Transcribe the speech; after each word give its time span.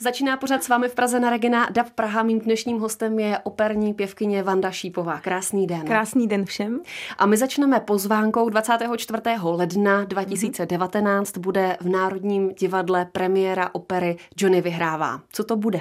Začíná 0.00 0.36
pořád 0.36 0.64
s 0.64 0.68
vámi 0.68 0.88
v 0.88 0.94
Praze 0.94 1.20
na 1.20 1.30
Regina 1.30 1.68
DAV 1.70 1.90
Praha. 1.90 2.22
Mým 2.22 2.40
dnešním 2.40 2.78
hostem 2.78 3.18
je 3.18 3.38
operní 3.38 3.94
pěvkyně 3.94 4.42
Vanda 4.42 4.70
Šípová. 4.70 5.20
Krásný 5.20 5.66
den. 5.66 5.86
Krásný 5.86 6.28
den 6.28 6.44
všem. 6.44 6.80
A 7.18 7.26
my 7.26 7.36
začneme 7.36 7.80
pozvánkou 7.80 8.48
24. 8.48 9.22
ledna 9.42 10.04
2019. 10.04 11.32
Mm-hmm. 11.32 11.40
Bude 11.40 11.76
v 11.80 11.88
Národním 11.88 12.48
divadle 12.48 13.04
premiéra 13.04 13.74
opery 13.74 14.16
Johnny 14.36 14.60
vyhrává. 14.60 15.20
Co 15.32 15.44
to 15.44 15.56
bude? 15.56 15.80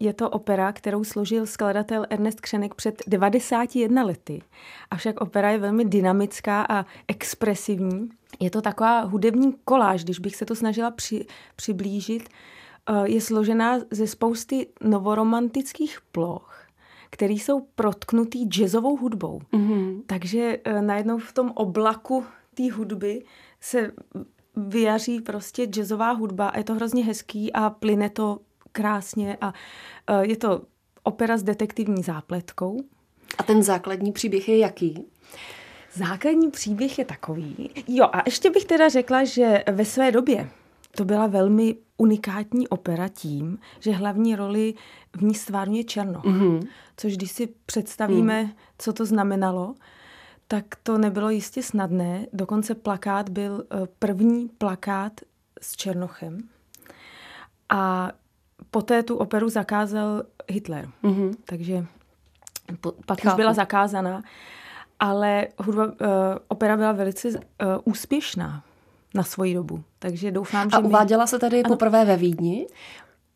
Je 0.00 0.12
to 0.12 0.30
opera, 0.30 0.72
kterou 0.72 1.04
složil 1.04 1.46
skladatel 1.46 2.06
Ernest 2.10 2.40
Křenek 2.40 2.74
před 2.74 3.02
91 3.06 4.02
lety. 4.02 4.42
Avšak 4.90 5.20
opera 5.20 5.50
je 5.50 5.58
velmi 5.58 5.84
dynamická 5.84 6.66
a 6.68 6.86
expresivní. 7.08 8.08
Je 8.40 8.50
to 8.50 8.62
taková 8.62 9.00
hudební 9.00 9.54
koláž, 9.64 10.04
když 10.04 10.18
bych 10.18 10.36
se 10.36 10.44
to 10.44 10.54
snažila 10.54 10.90
při, 10.90 11.26
přiblížit 11.56 12.28
je 13.04 13.20
složená 13.20 13.78
ze 13.90 14.06
spousty 14.06 14.66
novoromantických 14.80 15.98
ploch, 16.12 16.58
které 17.10 17.32
jsou 17.32 17.60
protknutý 17.60 18.44
jazzovou 18.44 18.96
hudbou. 18.96 19.40
Mm-hmm. 19.52 20.02
Takže 20.06 20.58
eh, 20.64 20.82
najednou 20.82 21.18
v 21.18 21.32
tom 21.32 21.52
oblaku 21.54 22.24
té 22.54 22.72
hudby 22.72 23.24
se 23.60 23.92
vyjaří 24.56 25.20
prostě 25.20 25.62
jazzová 25.66 26.12
hudba 26.12 26.48
a 26.48 26.58
je 26.58 26.64
to 26.64 26.74
hrozně 26.74 27.04
hezký 27.04 27.52
a 27.52 27.70
plyne 27.70 28.10
to 28.10 28.38
krásně 28.72 29.36
a 29.40 29.52
eh, 30.06 30.26
je 30.26 30.36
to 30.36 30.62
opera 31.02 31.36
s 31.36 31.42
detektivní 31.42 32.02
zápletkou. 32.02 32.80
A 33.38 33.42
ten 33.42 33.62
základní 33.62 34.12
příběh 34.12 34.48
je 34.48 34.58
jaký? 34.58 35.04
Základní 35.92 36.50
příběh 36.50 36.98
je 36.98 37.04
takový. 37.04 37.70
Jo, 37.88 38.08
a 38.12 38.22
ještě 38.26 38.50
bych 38.50 38.64
teda 38.64 38.88
řekla, 38.88 39.24
že 39.24 39.64
ve 39.72 39.84
své 39.84 40.12
době 40.12 40.50
to 40.96 41.04
byla 41.04 41.26
velmi 41.26 41.76
unikátní 41.98 42.68
opera 42.68 43.08
tím, 43.08 43.58
že 43.80 43.92
hlavní 43.92 44.36
roli 44.36 44.74
v 45.16 45.22
ní 45.22 45.34
stvárňuje 45.34 45.84
Černoch. 45.84 46.24
Mm-hmm. 46.24 46.68
Což 46.96 47.16
když 47.16 47.30
si 47.30 47.48
představíme, 47.66 48.42
mm. 48.42 48.50
co 48.78 48.92
to 48.92 49.06
znamenalo, 49.06 49.74
tak 50.48 50.64
to 50.82 50.98
nebylo 50.98 51.30
jistě 51.30 51.62
snadné. 51.62 52.26
Dokonce 52.32 52.74
plakát 52.74 53.28
byl 53.28 53.64
eh, 53.70 53.76
první 53.98 54.48
plakát 54.48 55.12
s 55.60 55.76
Černochem. 55.76 56.38
A 57.68 58.12
poté 58.70 59.02
tu 59.02 59.16
operu 59.16 59.48
zakázal 59.48 60.22
Hitler. 60.48 60.88
Mm-hmm. 61.04 61.34
Takže 61.44 61.86
po, 62.80 62.92
pak 63.06 63.18
už 63.24 63.34
byla 63.34 63.52
zakázaná. 63.54 64.22
Ale 65.00 65.48
hudba, 65.58 65.84
uh, 65.84 65.92
opera 66.48 66.76
byla 66.76 66.92
velice 66.92 67.28
uh, 67.28 67.40
úspěšná 67.84 68.64
na 69.14 69.22
svoji 69.22 69.54
dobu. 69.54 69.82
Takže 69.98 70.30
doufám, 70.30 70.70
že... 70.70 70.76
A 70.76 70.78
uváděla 70.78 71.24
my... 71.24 71.28
se 71.28 71.38
tady 71.38 71.62
ano, 71.62 71.74
poprvé 71.74 72.04
ve 72.04 72.16
Vídni? 72.16 72.66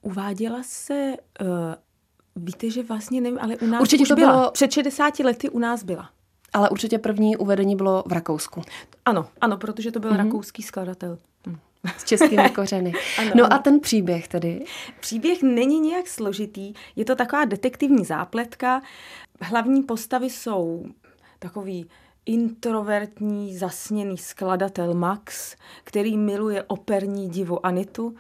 Uváděla 0.03 0.59
se... 0.63 1.15
Uh, 1.41 1.47
víte, 2.37 2.71
že 2.71 2.83
vlastně 2.83 3.21
nevím, 3.21 3.39
ale 3.43 3.57
u 3.57 3.67
nás 3.67 3.81
Určitě 3.81 4.03
už 4.03 4.09
to 4.09 4.15
byla. 4.15 4.33
Bylo... 4.33 4.51
Před 4.51 4.73
60 4.73 5.19
lety 5.19 5.49
u 5.49 5.59
nás 5.59 5.85
byla. 5.85 6.11
Ale 6.53 6.71
určitě 6.71 6.99
první 6.99 7.37
uvedení 7.37 7.77
bylo 7.77 8.05
v 8.07 8.13
Rakousku. 8.13 8.63
Ano, 9.05 9.29
ano, 9.41 9.57
protože 9.57 9.93
to 9.93 10.01
byl 10.01 10.11
mm-hmm. 10.11 10.25
rakouský 10.25 10.63
skladatel. 10.63 11.19
Hm. 11.47 11.57
S 11.99 12.05
českými 12.05 12.51
kořeny. 12.55 12.93
ano, 13.19 13.31
no 13.35 13.45
ano. 13.45 13.55
a 13.55 13.59
ten 13.59 13.81
příběh 13.81 14.29
tedy? 14.29 14.65
Příběh 15.01 15.43
není 15.43 15.81
nějak 15.81 16.09
složitý. 16.09 16.73
Je 16.97 17.05
to 17.05 17.17
taková 17.17 17.45
detektivní 17.45 18.05
zápletka. 18.05 18.83
Hlavní 19.41 19.83
postavy 19.83 20.31
jsou 20.31 20.85
takový 21.39 21.87
introvertní, 22.27 23.57
zasněný 23.57 24.19
skladatel 24.19 24.95
Max, 24.95 25.57
který 25.85 26.19
miluje 26.19 26.63
operní 26.63 27.29
divu 27.31 27.67
Anitu 27.67 28.15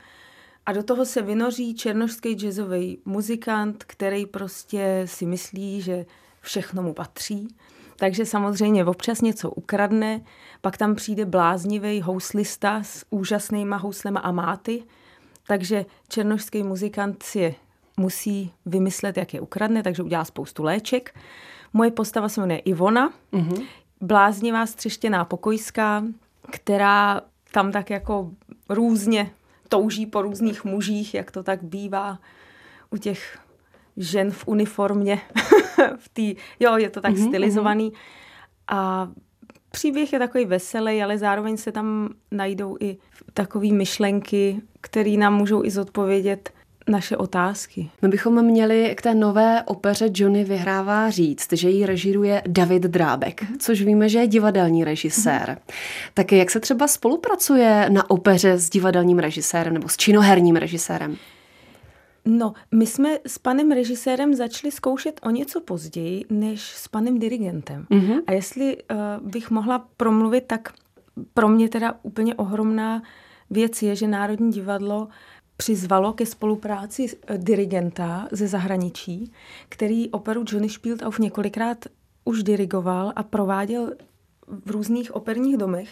a 0.66 0.72
do 0.72 0.82
toho 0.82 1.04
se 1.04 1.22
vynoří 1.22 1.74
černožský 1.74 2.32
jazzový 2.32 2.98
muzikant, 3.04 3.84
který 3.84 4.26
prostě 4.26 5.02
si 5.04 5.26
myslí, 5.26 5.80
že 5.82 6.06
všechno 6.40 6.82
mu 6.82 6.94
patří. 6.94 7.48
Takže 7.96 8.26
samozřejmě 8.26 8.84
občas 8.84 9.20
něco 9.20 9.50
ukradne, 9.50 10.20
pak 10.60 10.76
tam 10.76 10.94
přijde 10.94 11.24
bláznivý 11.24 12.00
houslista 12.00 12.82
s 12.82 13.04
úžasnýma 13.10 13.76
houslema 13.76 14.20
a 14.20 14.32
máty, 14.32 14.82
takže 15.46 15.86
černožský 16.08 16.62
muzikant 16.62 17.22
si 17.22 17.54
musí 17.96 18.52
vymyslet, 18.66 19.16
jak 19.16 19.34
je 19.34 19.40
ukradne, 19.40 19.82
takže 19.82 20.02
udělá 20.02 20.24
spoustu 20.24 20.62
léček. 20.62 21.14
Moje 21.72 21.90
postava 21.90 22.28
se 22.28 22.40
jmenuje 22.40 22.58
Ivona. 22.58 23.12
Mm-hmm 23.32 23.66
bláznivá 24.02 24.66
střeštěná 24.66 25.24
pokojská, 25.24 26.04
která 26.50 27.20
tam 27.52 27.72
tak 27.72 27.90
jako 27.90 28.30
různě 28.68 29.30
touží 29.68 30.06
po 30.06 30.22
různých 30.22 30.64
mužích, 30.64 31.14
jak 31.14 31.30
to 31.30 31.42
tak 31.42 31.62
bývá 31.62 32.18
u 32.90 32.96
těch 32.96 33.38
žen 33.96 34.30
v 34.30 34.48
uniformě. 34.48 35.20
v 35.96 36.08
tý, 36.08 36.36
jo, 36.60 36.76
je 36.76 36.90
to 36.90 37.00
tak 37.00 37.14
mm-hmm, 37.14 37.28
stylizovaný. 37.28 37.92
A 38.68 39.08
příběh 39.70 40.12
je 40.12 40.18
takový 40.18 40.44
veselý, 40.44 41.02
ale 41.02 41.18
zároveň 41.18 41.56
se 41.56 41.72
tam 41.72 42.08
najdou 42.30 42.76
i 42.80 42.96
takové 43.34 43.72
myšlenky, 43.72 44.62
které 44.80 45.10
nám 45.10 45.34
můžou 45.34 45.64
i 45.64 45.70
zodpovědět 45.70 46.52
naše 46.88 47.16
otázky. 47.16 47.90
My 48.02 48.08
bychom 48.08 48.44
měli 48.44 48.94
k 48.96 49.02
té 49.02 49.14
nové 49.14 49.62
opeře 49.62 50.08
Johnny 50.14 50.44
vyhrává 50.44 51.10
říct, 51.10 51.52
že 51.52 51.70
ji 51.70 51.86
režiruje 51.86 52.42
David 52.46 52.82
Drábek, 52.82 53.42
mm-hmm. 53.42 53.56
což 53.58 53.82
víme, 53.82 54.08
že 54.08 54.18
je 54.18 54.26
divadelní 54.26 54.84
režisér. 54.84 55.42
Mm-hmm. 55.42 55.74
Tak 56.14 56.32
jak 56.32 56.50
se 56.50 56.60
třeba 56.60 56.88
spolupracuje 56.88 57.86
na 57.90 58.10
opeře 58.10 58.58
s 58.58 58.70
divadelním 58.70 59.18
režisérem 59.18 59.74
nebo 59.74 59.88
s 59.88 59.96
činoherním 59.96 60.56
režisérem? 60.56 61.16
No, 62.24 62.52
my 62.74 62.86
jsme 62.86 63.18
s 63.26 63.38
panem 63.38 63.72
režisérem 63.72 64.34
začali 64.34 64.72
zkoušet 64.72 65.20
o 65.22 65.30
něco 65.30 65.60
později, 65.60 66.24
než 66.30 66.60
s 66.62 66.88
panem 66.88 67.18
dirigentem. 67.18 67.86
Mm-hmm. 67.90 68.22
A 68.26 68.32
jestli 68.32 68.76
uh, 68.76 69.28
bych 69.30 69.50
mohla 69.50 69.86
promluvit, 69.96 70.44
tak 70.46 70.72
pro 71.34 71.48
mě 71.48 71.68
teda 71.68 71.94
úplně 72.02 72.34
ohromná 72.34 73.02
věc 73.50 73.82
je, 73.82 73.96
že 73.96 74.06
Národní 74.06 74.52
divadlo 74.52 75.08
přizvalo 75.62 76.12
ke 76.12 76.26
spolupráci 76.26 77.06
eh, 77.06 77.38
dirigenta 77.38 78.28
ze 78.30 78.48
zahraničí, 78.48 79.32
který 79.68 80.10
operu 80.10 80.44
Johnny 80.48 80.68
Spieltauf 80.68 81.18
několikrát 81.18 81.78
už 82.24 82.42
dirigoval 82.42 83.12
a 83.16 83.22
prováděl 83.22 83.92
v 84.46 84.70
různých 84.70 85.14
operních 85.14 85.56
domech. 85.56 85.88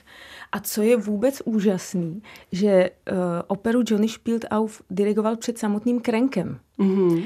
A 0.53 0.61
co 0.61 0.83
je 0.83 0.97
vůbec 0.97 1.43
úžasný, 1.45 2.23
že 2.53 2.91
uh, 2.91 3.17
operu 3.47 3.83
Johnny 3.87 4.09
Spieltauf 4.09 4.83
dirigoval 4.91 5.37
před 5.37 5.59
samotným 5.59 6.01
Krenkem. 6.01 6.59
Mm-hmm. 6.79 7.25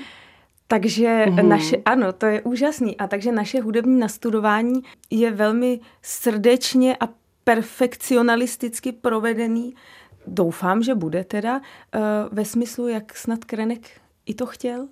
Takže 0.67 1.27
mm-hmm. 1.29 1.49
naše, 1.49 1.77
ano, 1.85 2.13
to 2.13 2.27
je 2.27 2.43
úžasný. 2.43 2.97
A 2.97 3.07
takže 3.07 3.33
naše 3.33 3.61
hudební 3.61 3.99
nastudování 4.01 4.83
je 5.11 5.31
velmi 5.31 5.81
srdečně 6.03 6.97
a 7.01 7.09
perfekcionalisticky 7.45 8.93
provedený 8.93 9.75
doufám, 10.27 10.83
že 10.83 10.95
bude 10.95 11.25
teda 11.25 11.57
uh, 11.57 12.01
ve 12.33 12.45
smyslu, 12.45 12.89
jak 12.89 13.17
snad 13.17 13.45
Krenek 13.45 13.91
i 14.27 14.35
to 14.35 14.47
chtěl. 14.47 14.89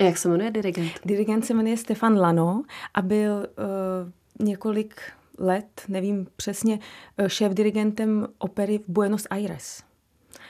A 0.00 0.02
jak 0.02 0.18
se 0.18 0.28
jmenuje 0.28 0.50
dirigent? 0.50 0.92
Dirigent 1.04 1.44
se 1.44 1.54
jmenuje 1.54 1.76
Stefan 1.76 2.18
Lano 2.18 2.62
a 2.94 3.02
byl 3.02 3.32
uh, 3.34 4.46
několik 4.46 5.00
let, 5.38 5.82
nevím 5.88 6.26
přesně, 6.36 6.78
uh, 7.18 7.26
šéf-dirigentem 7.26 8.26
opery 8.38 8.78
v 8.78 8.84
Buenos 8.88 9.26
Aires, 9.30 9.82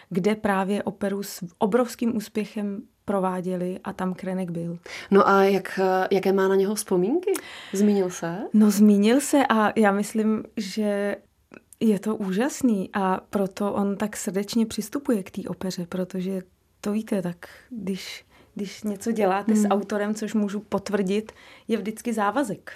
kde 0.09 0.35
právě 0.35 0.83
operu 0.83 1.23
s 1.23 1.45
obrovským 1.59 2.17
úspěchem 2.17 2.83
prováděli 3.05 3.81
a 3.85 3.93
tam 3.93 4.15
Krenek 4.15 4.51
byl. 4.51 4.79
No 5.11 5.29
a 5.29 5.45
jak, 5.45 5.81
jaké 6.11 6.33
má 6.33 6.49
na 6.49 6.55
něho 6.55 6.75
vzpomínky? 6.75 7.33
Zmínil 7.73 8.11
se? 8.11 8.39
No 8.53 8.71
zmínil 8.71 9.21
se 9.21 9.47
a 9.47 9.73
já 9.77 9.93
myslím, 9.93 10.45
že 10.57 11.17
je 11.81 11.99
to 11.99 12.17
úžasný 12.17 12.91
a 12.93 13.21
proto 13.31 13.73
on 13.73 13.97
tak 13.97 14.17
srdečně 14.17 14.67
přistupuje 14.67 15.23
k 15.23 15.31
té 15.31 15.43
opeře, 15.49 15.87
protože 15.87 16.43
to 16.81 16.93
víte, 16.93 17.23
tak 17.23 17.49
když, 17.71 18.25
když 18.55 18.83
něco 18.83 19.13
děláte 19.13 19.53
hmm. 19.53 19.63
s 19.63 19.69
autorem, 19.69 20.15
což 20.15 20.35
můžu 20.35 20.61
potvrdit, 20.61 21.33
je 21.69 21.77
vždycky 21.77 22.13
závazek. 22.13 22.73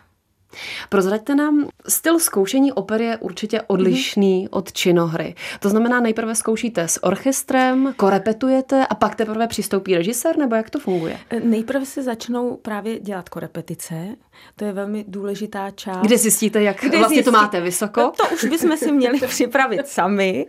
Prozraďte 0.89 1.35
nám, 1.35 1.69
styl 1.89 2.19
zkoušení 2.19 2.73
opery 2.73 3.05
je 3.05 3.17
určitě 3.17 3.63
odlišný 3.63 4.45
mm-hmm. 4.45 4.59
od 4.59 4.73
činohry. 4.73 5.35
To 5.61 5.69
znamená, 5.69 6.01
nejprve 6.01 6.35
zkoušíte 6.35 6.89
s 6.89 7.05
orchestrem, 7.05 7.95
korepetujete 7.97 8.87
a 8.87 8.95
pak 8.95 9.15
teprve 9.15 9.47
přistoupí 9.47 9.95
režisér, 9.95 10.37
nebo 10.37 10.57
jak 10.57 10.71
to 10.71 10.79
funguje? 10.79 11.19
E, 11.31 11.41
nejprve 11.41 11.87
se 11.87 12.03
začnou 12.03 12.57
právě 12.57 13.01
dělat 13.01 13.29
korepetice. 13.29 14.17
To 14.57 14.65
je 14.65 14.73
velmi 14.73 15.05
důležitá 15.09 15.71
část. 15.71 16.07
Kde 16.07 16.19
zjistíte, 16.19 16.63
jak 16.63 16.81
Kde 16.81 16.99
vlastně 16.99 17.17
zjistí... 17.17 17.25
to 17.25 17.33
máte 17.33 17.61
vysoko? 17.61 18.01
No, 18.01 18.11
to 18.11 18.35
už 18.35 18.45
bychom 18.45 18.77
si 18.77 18.93
měli 18.93 19.21
připravit 19.27 19.89
sami, 19.89 20.47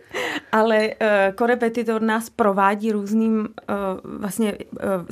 ale 0.52 0.88
uh, 0.88 1.34
korepetitor 1.34 2.02
nás 2.02 2.30
provádí 2.30 2.92
různým, 2.92 3.38
uh, 3.38 4.20
vlastně, 4.20 4.54
uh, 4.54 5.06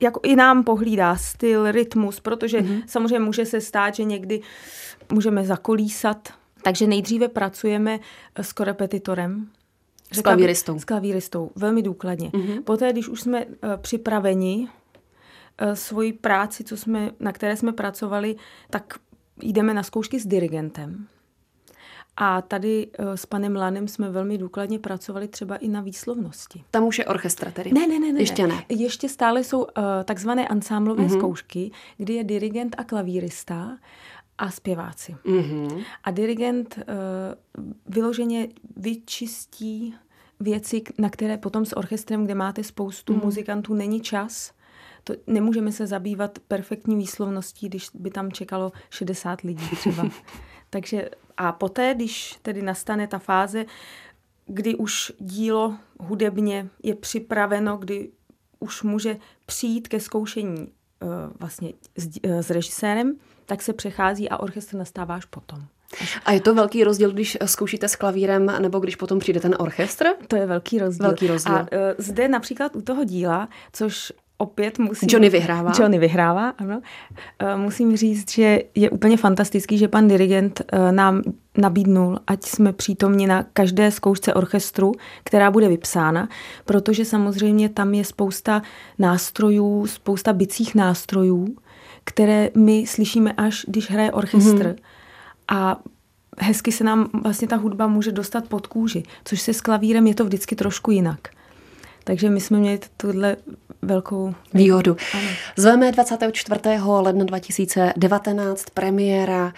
jako 0.00 0.20
i 0.22 0.36
nám 0.36 0.64
pohlídá 0.64 1.16
styl, 1.16 1.72
rytmus, 1.72 2.20
protože 2.20 2.60
mm-hmm. 2.60 2.82
samozřejmě 2.86 3.18
může 3.18 3.46
se 3.46 3.60
stát, 3.60 3.94
že 3.94 4.04
někdy 4.04 4.31
kdy 4.38 4.42
můžeme 5.12 5.44
zakolísat. 5.44 6.28
Takže 6.62 6.86
nejdříve 6.86 7.28
pracujeme 7.28 8.00
s 8.36 8.52
korepetitorem, 8.52 9.48
S 10.12 10.22
klavíristou. 10.22 10.78
S 10.78 10.84
klavíristou, 10.84 11.50
velmi 11.56 11.82
důkladně. 11.82 12.28
Mm-hmm. 12.28 12.62
Poté, 12.62 12.92
když 12.92 13.08
už 13.08 13.20
jsme 13.20 13.46
uh, 13.46 13.52
připraveni 13.76 14.68
uh, 14.68 15.72
svoji 15.72 16.12
práci, 16.12 16.64
co 16.64 16.76
jsme, 16.76 17.10
na 17.20 17.32
které 17.32 17.56
jsme 17.56 17.72
pracovali, 17.72 18.36
tak 18.70 18.98
jdeme 19.42 19.74
na 19.74 19.82
zkoušky 19.82 20.20
s 20.20 20.26
dirigentem. 20.26 21.06
A 22.16 22.42
tady 22.42 22.86
uh, 22.86 23.14
s 23.14 23.26
panem 23.26 23.56
Lanem 23.56 23.88
jsme 23.88 24.10
velmi 24.10 24.38
důkladně 24.38 24.78
pracovali 24.78 25.28
třeba 25.28 25.56
i 25.56 25.68
na 25.68 25.80
výslovnosti. 25.80 26.64
Tam 26.70 26.84
už 26.84 26.98
je 26.98 27.04
orchestra 27.04 27.50
tedy? 27.50 27.72
Ne, 27.72 27.86
ne, 27.86 27.98
ne. 27.98 28.12
ne 28.12 28.20
Ještě 28.20 28.46
ne. 28.46 28.64
Ještě 28.68 29.08
stále 29.08 29.44
jsou 29.44 29.62
uh, 29.62 29.68
takzvané 30.04 30.48
ansámblové 30.48 31.04
mm-hmm. 31.04 31.18
zkoušky, 31.18 31.70
kdy 31.96 32.14
je 32.14 32.24
dirigent 32.24 32.74
a 32.78 32.84
klavírista 32.84 33.78
a 34.38 34.50
zpěváci. 34.50 35.16
Mm-hmm. 35.24 35.84
A 36.04 36.10
dirigent 36.10 36.78
uh, 36.78 36.84
vyloženě 37.86 38.48
vyčistí 38.76 39.94
věci, 40.40 40.82
na 40.98 41.10
které 41.10 41.36
potom 41.36 41.64
s 41.64 41.76
orchestrem, 41.76 42.24
kde 42.24 42.34
máte 42.34 42.64
spoustu 42.64 43.14
mm-hmm. 43.14 43.24
muzikantů, 43.24 43.74
není 43.74 44.00
čas. 44.00 44.52
To, 45.04 45.14
nemůžeme 45.26 45.72
se 45.72 45.86
zabývat 45.86 46.38
perfektní 46.38 46.96
výslovností, 46.96 47.68
když 47.68 47.88
by 47.94 48.10
tam 48.10 48.32
čekalo 48.32 48.72
60 48.90 49.40
lidí 49.40 49.68
třeba. 49.76 50.10
Takže 50.70 51.08
a 51.36 51.52
poté, 51.52 51.94
když 51.94 52.38
tedy 52.42 52.62
nastane 52.62 53.06
ta 53.06 53.18
fáze, 53.18 53.64
kdy 54.46 54.74
už 54.74 55.12
dílo 55.18 55.76
hudebně 56.00 56.68
je 56.82 56.94
připraveno, 56.94 57.76
kdy 57.76 58.12
už 58.60 58.82
může 58.82 59.16
přijít 59.46 59.88
ke 59.88 60.00
zkoušení 60.00 60.72
vlastně 61.40 61.72
s, 61.96 62.06
uh, 62.06 62.38
s 62.38 62.50
režisérem, 62.50 63.16
tak 63.46 63.62
se 63.62 63.72
přechází 63.72 64.28
a 64.28 64.36
orchestr 64.36 64.76
nastává 64.76 65.14
až 65.14 65.24
potom. 65.24 65.66
A 66.24 66.32
je 66.32 66.40
to 66.40 66.54
velký 66.54 66.84
rozdíl, 66.84 67.12
když 67.12 67.38
zkoušíte 67.44 67.88
s 67.88 67.96
klavírem, 67.96 68.46
nebo 68.58 68.78
když 68.78 68.96
potom 68.96 69.18
přijde 69.18 69.40
ten 69.40 69.56
orchestr? 69.58 70.06
To 70.28 70.36
je 70.36 70.46
velký 70.46 70.78
rozdíl. 70.78 71.06
Velký 71.06 71.26
rozdíl. 71.26 71.54
A 71.54 71.60
uh, 71.60 71.66
zde 71.98 72.28
například 72.28 72.76
u 72.76 72.82
toho 72.82 73.04
díla, 73.04 73.48
což 73.72 74.12
opět 74.38 74.78
musím... 74.78 75.08
Johnny 75.12 75.30
vyhrává. 75.30 75.72
Johnny 75.78 75.98
vyhrává, 75.98 76.48
ano. 76.48 76.80
Uh, 77.42 77.60
musím 77.60 77.96
říct, 77.96 78.30
že 78.30 78.62
je 78.74 78.90
úplně 78.90 79.16
fantastický, 79.16 79.78
že 79.78 79.88
pan 79.88 80.08
dirigent 80.08 80.62
uh, 80.72 80.92
nám 80.92 81.22
nabídnul, 81.58 82.18
ať 82.26 82.44
jsme 82.44 82.72
přítomni 82.72 83.26
na 83.26 83.42
každé 83.52 83.90
zkoušce 83.90 84.34
orchestru, 84.34 84.92
která 85.24 85.50
bude 85.50 85.68
vypsána, 85.68 86.28
protože 86.64 87.04
samozřejmě 87.04 87.68
tam 87.68 87.94
je 87.94 88.04
spousta 88.04 88.62
nástrojů, 88.98 89.86
spousta 89.86 90.32
bicích 90.32 90.74
nástrojů, 90.74 91.56
které 92.04 92.50
my 92.54 92.86
slyšíme 92.86 93.32
až, 93.32 93.64
když 93.68 93.90
hraje 93.90 94.12
orchestr. 94.12 94.66
Mm-hmm. 94.66 94.76
A 95.48 95.80
hezky 96.38 96.72
se 96.72 96.84
nám 96.84 97.08
vlastně 97.22 97.48
ta 97.48 97.56
hudba 97.56 97.86
může 97.86 98.12
dostat 98.12 98.48
pod 98.48 98.66
kůži, 98.66 99.02
což 99.24 99.40
se 99.40 99.54
s 99.54 99.60
klavírem 99.60 100.06
je 100.06 100.14
to 100.14 100.24
vždycky 100.24 100.56
trošku 100.56 100.90
jinak. 100.90 101.20
Takže 102.04 102.30
my 102.30 102.40
jsme 102.40 102.58
měli 102.58 102.80
tuhle 102.96 103.36
velkou 103.82 104.34
výhodu. 104.54 104.96
Ano. 105.14 105.28
Zveme 105.56 105.92
24. 105.92 106.60
ledna 106.84 107.24
2019 107.24 108.64
premiéra 108.74 109.52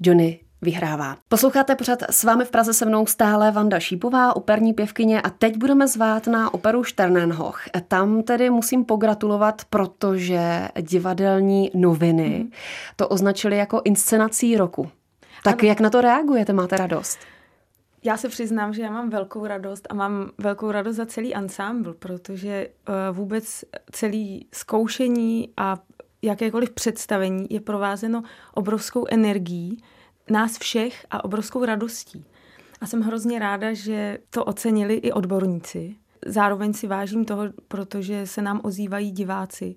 Johnny 0.00 0.40
vyhrává. 0.62 1.16
Posloucháte 1.28 1.74
pořád 1.74 2.02
s 2.10 2.24
vámi 2.24 2.44
v 2.44 2.50
Praze 2.50 2.74
se 2.74 2.86
mnou 2.86 3.06
stále 3.06 3.50
Vanda 3.50 3.80
Šípová, 3.80 4.36
operní 4.36 4.72
pěvkyně 4.72 5.22
a 5.22 5.30
teď 5.30 5.56
budeme 5.56 5.88
zvát 5.88 6.26
na 6.26 6.54
operu 6.54 6.84
Sternenhoch. 6.84 7.62
Tam 7.88 8.22
tedy 8.22 8.50
musím 8.50 8.84
pogratulovat, 8.84 9.62
protože 9.70 10.68
divadelní 10.80 11.70
noviny 11.74 12.38
mm. 12.38 12.50
to 12.96 13.08
označili 13.08 13.56
jako 13.56 13.82
inscenací 13.84 14.56
roku. 14.56 14.90
Tak 15.42 15.62
ano. 15.62 15.68
jak 15.68 15.80
na 15.80 15.90
to 15.90 16.00
reagujete? 16.00 16.52
Máte 16.52 16.76
radost? 16.76 17.18
Já 18.02 18.16
se 18.16 18.28
přiznám, 18.28 18.74
že 18.74 18.82
já 18.82 18.90
mám 18.90 19.10
velkou 19.10 19.46
radost 19.46 19.86
a 19.90 19.94
mám 19.94 20.30
velkou 20.38 20.70
radost 20.70 20.96
za 20.96 21.06
celý 21.06 21.34
ansámbl, 21.34 21.94
protože 21.94 22.68
uh, 22.88 23.16
vůbec 23.16 23.64
celý 23.92 24.46
zkoušení 24.52 25.48
a 25.56 25.78
jakékoliv 26.22 26.70
představení 26.70 27.46
je 27.50 27.60
provázeno 27.60 28.22
obrovskou 28.54 29.06
energií 29.10 29.82
nás 30.30 30.58
všech 30.58 31.06
a 31.10 31.24
obrovskou 31.24 31.64
radostí. 31.64 32.24
A 32.80 32.86
jsem 32.86 33.00
hrozně 33.00 33.38
ráda, 33.38 33.72
že 33.72 34.18
to 34.30 34.44
ocenili 34.44 34.94
i 34.94 35.12
odborníci. 35.12 35.96
Zároveň 36.26 36.72
si 36.72 36.86
vážím 36.86 37.24
toho, 37.24 37.42
protože 37.68 38.26
se 38.26 38.42
nám 38.42 38.60
ozývají 38.64 39.10
diváci. 39.10 39.76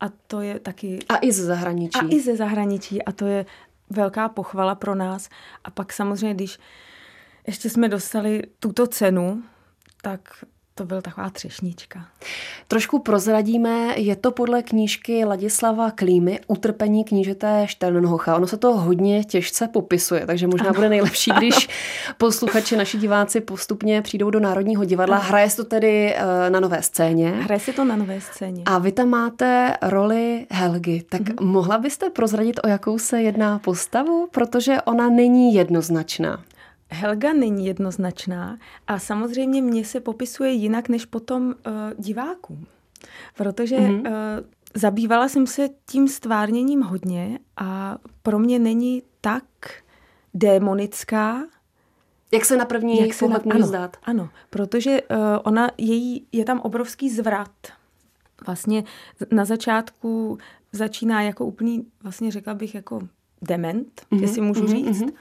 A 0.00 0.08
to 0.26 0.40
je 0.40 0.58
taky... 0.58 0.98
A 1.08 1.18
i 1.20 1.32
ze 1.32 1.44
zahraničí. 1.44 1.98
A 2.00 2.06
i 2.10 2.20
ze 2.20 2.36
zahraničí. 2.36 3.02
A 3.02 3.12
to 3.12 3.26
je 3.26 3.46
velká 3.90 4.28
pochvala 4.28 4.74
pro 4.74 4.94
nás. 4.94 5.28
A 5.64 5.70
pak 5.70 5.92
samozřejmě, 5.92 6.34
když 6.34 6.58
ještě 7.46 7.70
jsme 7.70 7.88
dostali 7.88 8.42
tuto 8.58 8.86
cenu, 8.86 9.42
tak 10.02 10.44
to 10.80 10.86
byl 10.86 11.02
taková 11.02 11.30
třešnička. 11.30 12.06
Trošku 12.68 12.98
prozradíme, 12.98 13.94
je 13.96 14.16
to 14.16 14.30
podle 14.30 14.62
knížky 14.62 15.24
Ladislava 15.24 15.90
Klímy 15.90 16.40
Utrpení 16.46 17.04
knížete 17.04 17.62
Šternhocha. 17.66 18.36
Ono 18.36 18.46
se 18.46 18.56
to 18.56 18.76
hodně 18.76 19.24
těžce 19.24 19.68
popisuje, 19.68 20.26
takže 20.26 20.46
možná 20.46 20.66
ano. 20.66 20.74
bude 20.74 20.88
nejlepší, 20.88 21.30
když 21.38 21.68
posluchači, 22.18 22.76
naši 22.76 22.98
diváci 22.98 23.40
postupně 23.40 24.02
přijdou 24.02 24.30
do 24.30 24.40
Národního 24.40 24.84
divadla. 24.84 25.16
Ano. 25.16 25.28
Hraje 25.28 25.50
se 25.50 25.56
to 25.56 25.64
tedy 25.64 26.14
eh, 26.14 26.50
na 26.50 26.60
nové 26.60 26.82
scéně. 26.82 27.30
Hraje 27.30 27.60
se 27.60 27.72
to 27.72 27.84
na 27.84 27.96
nové 27.96 28.20
scéně. 28.20 28.62
A 28.66 28.78
vy 28.78 28.92
tam 28.92 29.08
máte 29.08 29.76
roli 29.82 30.46
Helgy. 30.50 31.02
Tak 31.08 31.20
mm-hmm. 31.20 31.46
mohla 31.46 31.78
byste 31.78 32.10
prozradit, 32.10 32.60
o 32.64 32.68
jakou 32.68 32.98
se 32.98 33.22
jedná 33.22 33.58
postavu? 33.58 34.28
Protože 34.30 34.82
ona 34.84 35.10
není 35.10 35.54
jednoznačná. 35.54 36.44
Helga 36.90 37.32
není 37.32 37.66
jednoznačná 37.66 38.58
a 38.86 38.98
samozřejmě 38.98 39.62
mě 39.62 39.84
se 39.84 40.00
popisuje 40.00 40.50
jinak 40.50 40.88
než 40.88 41.06
potom 41.06 41.46
uh, 41.46 41.54
divákům. 41.98 42.66
Protože 43.36 43.76
mm-hmm. 43.76 44.00
uh, 44.00 44.46
zabývala 44.74 45.28
jsem 45.28 45.46
se 45.46 45.68
tím 45.86 46.08
stvárněním 46.08 46.82
hodně 46.82 47.38
a 47.56 47.98
pro 48.22 48.38
mě 48.38 48.58
není 48.58 49.02
tak 49.20 49.44
démonická, 50.34 51.42
jak 52.32 52.44
se 52.44 52.56
na 52.56 52.64
první 52.64 53.00
jak 53.00 53.14
se 53.14 53.28
na, 53.28 53.40
může 53.44 53.58
ano, 53.58 53.66
zdát. 53.66 53.96
Ano, 54.02 54.28
protože 54.50 55.02
uh, 55.02 55.16
ona, 55.44 55.70
její, 55.78 56.26
je 56.32 56.44
tam 56.44 56.60
obrovský 56.60 57.10
zvrat. 57.10 57.50
Vlastně 58.46 58.84
na 59.30 59.44
začátku 59.44 60.38
začíná 60.72 61.22
jako 61.22 61.46
úplný, 61.46 61.86
vlastně 62.02 62.30
řekla 62.30 62.54
bych 62.54 62.74
jako 62.74 63.08
dement, 63.42 64.02
mm-hmm, 64.12 64.22
jestli 64.22 64.40
můžu 64.40 64.64
mm-hmm, 64.64 64.70
říct. 64.70 65.00
Mm-hmm 65.00 65.12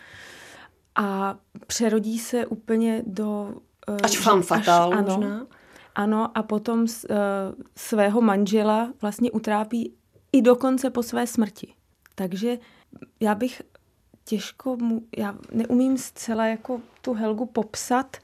a 1.00 1.38
přerodí 1.68 2.20
se 2.20 2.46
úplně 2.46 3.04
do... 3.06 3.54
Uh, 3.90 3.98
až 4.04 4.18
fan 4.18 4.42
fatal 4.42 4.94
až, 4.94 5.00
možná. 5.00 5.36
Ano, 5.36 5.48
ano 5.96 6.38
a 6.38 6.44
potom 6.44 6.82
uh, 6.82 6.88
svého 7.76 8.22
manžela 8.22 8.94
vlastně 9.02 9.32
utrápí 9.32 9.94
i 10.32 10.42
dokonce 10.42 10.90
po 10.90 11.04
své 11.04 11.28
smrti. 11.28 11.74
Takže 12.16 12.58
já 13.20 13.36
bych 13.36 13.62
těžko 14.24 14.78
mu, 14.78 15.02
já 15.18 15.36
neumím 15.52 15.98
zcela 15.98 16.46
jako 16.46 16.82
tu 17.02 17.14
Helgu 17.14 17.46
popsat, 17.46 18.18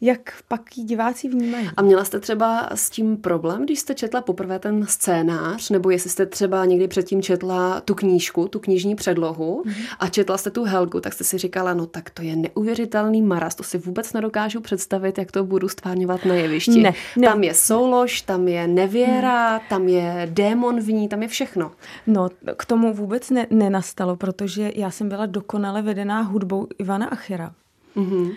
jak 0.00 0.32
pak 0.48 0.78
ji 0.78 0.84
diváci 0.84 1.28
vnímají. 1.28 1.70
A 1.76 1.82
měla 1.82 2.04
jste 2.04 2.20
třeba 2.20 2.68
s 2.74 2.90
tím 2.90 3.16
problém, 3.16 3.64
když 3.64 3.78
jste 3.78 3.94
četla 3.94 4.20
poprvé 4.20 4.58
ten 4.58 4.86
scénář, 4.86 5.70
nebo 5.70 5.90
jestli 5.90 6.10
jste 6.10 6.26
třeba 6.26 6.64
někdy 6.64 6.88
předtím 6.88 7.22
četla 7.22 7.80
tu 7.80 7.94
knížku, 7.94 8.48
tu 8.48 8.58
knižní 8.58 8.94
předlohu 8.94 9.62
mm-hmm. 9.66 9.86
a 9.98 10.08
četla 10.08 10.38
jste 10.38 10.50
tu 10.50 10.64
Helgu, 10.64 11.00
tak 11.00 11.12
jste 11.12 11.24
si 11.24 11.38
říkala, 11.38 11.74
no 11.74 11.86
tak 11.86 12.10
to 12.10 12.22
je 12.22 12.36
neuvěřitelný 12.36 13.22
maras, 13.22 13.54
to 13.54 13.62
si 13.62 13.78
vůbec 13.78 14.12
nedokážu 14.12 14.60
představit, 14.60 15.18
jak 15.18 15.32
to 15.32 15.44
budu 15.44 15.68
stvárňovat 15.68 16.24
na 16.24 16.34
jevišti. 16.34 16.82
Ne, 16.82 16.94
ne. 17.16 17.28
Tam 17.28 17.44
je 17.44 17.54
soulož, 17.54 18.20
tam 18.20 18.48
je 18.48 18.68
nevěra, 18.68 19.54
mm. 19.54 19.60
tam 19.68 19.88
je 19.88 20.28
démon 20.30 20.80
v 20.80 20.92
ní, 20.92 21.08
tam 21.08 21.22
je 21.22 21.28
všechno. 21.28 21.70
No, 22.06 22.28
k 22.56 22.64
tomu 22.64 22.94
vůbec 22.94 23.30
ne, 23.30 23.46
nenastalo, 23.50 24.16
protože 24.16 24.72
já 24.74 24.90
jsem 24.90 25.08
byla 25.08 25.26
dokonale 25.26 25.82
vedená 25.82 26.20
hudbou 26.20 26.66
Ivana 26.78 27.06
Achera. 27.06 27.52
Mm-hmm. 27.96 28.32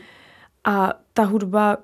A 0.67 0.93
ta 1.13 1.23
hudba 1.23 1.77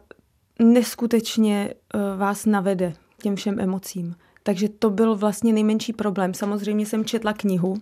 neskutečně 0.60 1.74
uh, 1.94 2.20
vás 2.20 2.46
navede 2.46 2.94
těm 3.22 3.36
všem 3.36 3.60
emocím. 3.60 4.16
Takže 4.44 4.70
to 4.70 4.90
byl 4.90 5.16
vlastně 5.16 5.54
nejmenší 5.54 5.94
problém. 5.94 6.34
Samozřejmě 6.34 6.86
jsem 6.86 7.06
četla 7.06 7.34
knihu, 7.34 7.78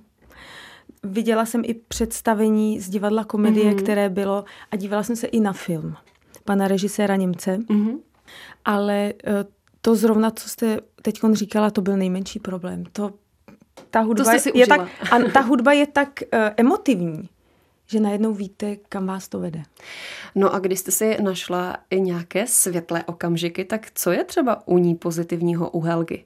viděla 1.04 1.46
jsem 1.46 1.62
i 1.66 1.74
představení 1.74 2.80
z 2.80 2.90
divadla 2.90 3.24
komedie, 3.24 3.72
mm-hmm. 3.72 3.84
které 3.84 4.10
bylo, 4.10 4.46
a 4.72 4.76
dívala 4.76 5.04
jsem 5.04 5.16
se 5.16 5.28
i 5.28 5.40
na 5.40 5.54
film 5.54 5.96
pana 6.46 6.68
režiséra 6.68 7.16
Němce. 7.16 7.58
Mm-hmm. 7.58 8.00
Ale 8.66 9.14
uh, 9.28 9.34
to 9.82 9.96
zrovna, 9.96 10.32
co 10.32 10.50
jste 10.50 10.80
teď 11.02 11.20
říkala, 11.34 11.72
to 11.72 11.82
byl 11.82 11.98
nejmenší 11.98 12.40
problém. 12.40 12.84
To, 12.92 13.14
ta 13.90 14.00
hudba, 14.00 14.24
to 14.24 14.32
je, 14.32 14.58
je 14.60 14.68
tak, 14.68 14.82
a 15.12 15.20
ta 15.34 15.40
hudba 15.40 15.74
je 15.74 15.88
tak 15.88 16.10
uh, 16.34 16.40
emotivní, 16.58 17.30
že 17.92 18.00
najednou 18.00 18.34
víte, 18.34 18.76
kam 18.76 19.06
vás 19.06 19.28
to 19.28 19.40
vede. 19.40 19.64
No 20.36 20.54
a 20.54 20.60
když 20.60 20.80
jste 20.80 20.92
si 20.92 21.18
našla 21.22 21.78
i 21.90 22.02
nějaké 22.02 22.48
světlé 22.48 23.04
okamžiky, 23.04 23.66
tak 23.66 23.92
co 23.96 24.12
je 24.12 24.24
třeba 24.24 24.68
u 24.68 24.78
ní 24.78 24.96
pozitivního 24.96 25.70
u 25.70 25.82
Helgy? 25.82 26.26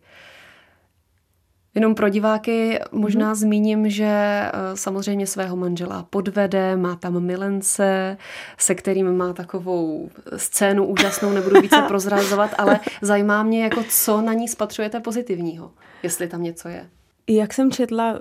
Jenom 1.76 1.96
pro 1.96 2.10
diváky 2.10 2.80
možná 2.92 3.34
mm-hmm. 3.34 3.38
zmíním, 3.38 3.90
že 3.90 4.06
eh, 4.06 4.52
samozřejmě 4.74 5.28
svého 5.28 5.56
manžela 5.56 6.08
podvede, 6.10 6.76
má 6.76 6.96
tam 6.96 7.20
milence, 7.20 8.18
se 8.58 8.76
kterým 8.76 9.18
má 9.18 9.34
takovou 9.34 10.10
scénu 10.38 10.86
úžasnou, 10.86 11.34
nebudu 11.34 11.62
více 11.62 11.82
prozrazovat, 11.88 12.52
ale 12.58 12.80
zajímá 13.02 13.44
mě, 13.44 13.64
jako 13.64 13.84
co 13.90 14.22
na 14.22 14.34
ní 14.34 14.48
spatřujete 14.48 15.00
pozitivního, 15.00 15.72
jestli 16.04 16.28
tam 16.28 16.44
něco 16.44 16.68
je. 16.68 16.90
Jak 17.28 17.54
jsem 17.54 17.72
četla 17.72 18.20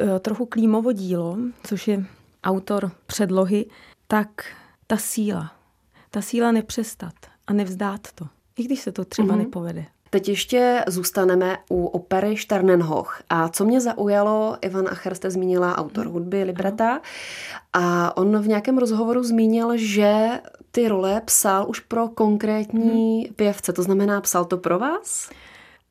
eh, 0.00 0.18
trochu 0.20 0.46
Klímovo 0.46 0.92
dílo, 0.92 1.38
což 1.64 1.88
je 1.88 2.04
autor 2.46 2.90
předlohy, 3.06 3.66
tak 4.06 4.28
ta 4.86 4.96
síla, 4.96 5.52
ta 6.10 6.22
síla 6.22 6.52
nepřestat 6.52 7.14
a 7.46 7.52
nevzdát 7.52 8.00
to, 8.14 8.26
i 8.58 8.62
když 8.62 8.80
se 8.80 8.92
to 8.92 9.04
třeba 9.04 9.34
mm-hmm. 9.34 9.38
nepovede. 9.38 9.84
Teď 10.10 10.28
ještě 10.28 10.84
zůstaneme 10.86 11.56
u 11.70 11.86
opery 11.86 12.36
Sternenhoch. 12.36 13.22
A 13.28 13.48
co 13.48 13.64
mě 13.64 13.80
zaujalo, 13.80 14.56
Ivan 14.60 14.88
Acher 14.88 15.14
jste 15.14 15.30
zmínila, 15.30 15.78
autor 15.78 16.06
hudby, 16.06 16.42
libreta, 16.42 17.00
a 17.72 18.16
on 18.16 18.38
v 18.38 18.48
nějakém 18.48 18.78
rozhovoru 18.78 19.22
zmínil, 19.22 19.72
že 19.76 20.40
ty 20.70 20.88
role 20.88 21.22
psal 21.24 21.66
už 21.68 21.80
pro 21.80 22.08
konkrétní 22.08 23.24
hmm. 23.24 23.34
pěvce, 23.34 23.72
to 23.72 23.82
znamená 23.82 24.20
psal 24.20 24.44
to 24.44 24.56
pro 24.56 24.78
vás? 24.78 25.30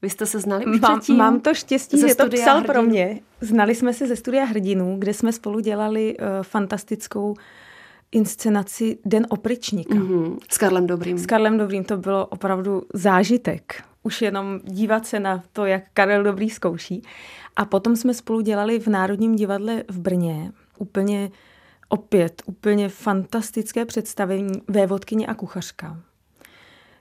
Vy 0.01 0.09
jste 0.09 0.25
se 0.25 0.39
znali 0.39 0.65
už 0.65 0.79
mám, 0.79 0.99
předtím? 0.99 1.17
Mám 1.17 1.39
to 1.39 1.53
štěstí, 1.53 1.99
že 1.99 2.15
to 2.15 2.29
psal 2.29 2.57
hrdinů. 2.57 2.73
pro 2.73 2.81
mě. 2.81 3.19
Znali 3.41 3.75
jsme 3.75 3.93
se 3.93 4.07
ze 4.07 4.15
studia 4.15 4.45
Hrdinů, 4.45 4.95
kde 4.99 5.13
jsme 5.13 5.33
spolu 5.33 5.59
dělali 5.59 6.17
uh, 6.17 6.25
fantastickou 6.41 7.35
inscenaci 8.11 8.97
Den 9.05 9.25
opričníka. 9.29 9.95
Mm-hmm. 9.95 10.37
S 10.49 10.57
Karlem 10.57 10.87
Dobrým. 10.87 11.17
S 11.17 11.25
Karlem 11.25 11.57
Dobrým 11.57 11.83
to 11.83 11.97
bylo 11.97 12.25
opravdu 12.25 12.81
zážitek. 12.93 13.83
Už 14.03 14.21
jenom 14.21 14.59
dívat 14.63 15.07
se 15.07 15.19
na 15.19 15.43
to, 15.53 15.65
jak 15.65 15.83
Karel 15.93 16.23
Dobrý 16.23 16.49
zkouší. 16.49 17.01
A 17.55 17.65
potom 17.65 17.95
jsme 17.95 18.13
spolu 18.13 18.41
dělali 18.41 18.79
v 18.79 18.87
Národním 18.87 19.35
divadle 19.35 19.83
v 19.87 19.99
Brně 19.99 20.51
úplně 20.77 21.31
opět 21.89 22.41
úplně 22.45 22.89
fantastické 22.89 23.85
představení 23.85 24.61
Vévodkyně 24.67 25.27
a 25.27 25.33
kuchařka 25.33 25.97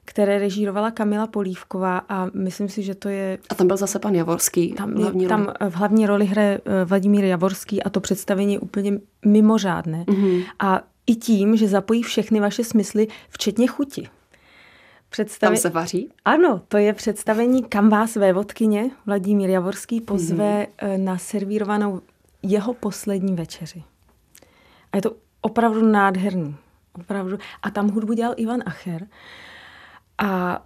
které 0.04 0.38
režírovala 0.38 0.90
Kamila 0.90 1.26
Polívková 1.26 1.98
a 2.08 2.26
myslím 2.34 2.68
si, 2.68 2.82
že 2.82 2.94
to 2.94 3.08
je... 3.08 3.38
A 3.50 3.54
tam 3.54 3.66
byl 3.66 3.76
zase 3.76 3.98
pan 3.98 4.14
Javorský. 4.14 4.72
Tam, 4.72 4.94
hlavní 4.94 5.26
tam 5.26 5.40
roli. 5.42 5.70
v 5.70 5.74
hlavní 5.74 6.06
roli 6.06 6.26
hraje 6.26 6.60
eh, 6.64 6.84
Vladimír 6.84 7.24
Javorský 7.24 7.82
a 7.82 7.90
to 7.90 8.00
představení 8.00 8.52
je 8.52 8.60
úplně 8.60 8.98
mimořádné. 9.24 10.04
Mm-hmm. 10.04 10.44
A 10.58 10.82
i 11.06 11.14
tím, 11.14 11.56
že 11.56 11.68
zapojí 11.68 12.02
všechny 12.02 12.40
vaše 12.40 12.64
smysly, 12.64 13.08
včetně 13.28 13.66
chuti. 13.66 14.08
Představi... 15.10 15.56
Tam 15.56 15.60
se 15.60 15.70
vaří? 15.70 16.10
Ano, 16.24 16.62
to 16.68 16.76
je 16.76 16.92
představení, 16.92 17.64
kam 17.64 17.88
vás 17.88 18.16
vévodkyně 18.16 18.90
Vladimír 19.06 19.50
Javorský 19.50 20.00
pozve 20.00 20.66
mm-hmm. 20.66 21.04
na 21.04 21.18
servírovanou 21.18 22.00
jeho 22.42 22.74
poslední 22.74 23.34
večeři. 23.34 23.82
A 24.92 24.96
je 24.96 25.02
to 25.02 25.16
opravdu 25.40 25.82
nádherný. 25.82 26.56
Opravdu. 27.00 27.38
A 27.62 27.70
tam 27.70 27.90
hudbu 27.90 28.12
dělal 28.12 28.34
Ivan 28.36 28.62
Acher. 28.66 29.06
A 30.18 30.62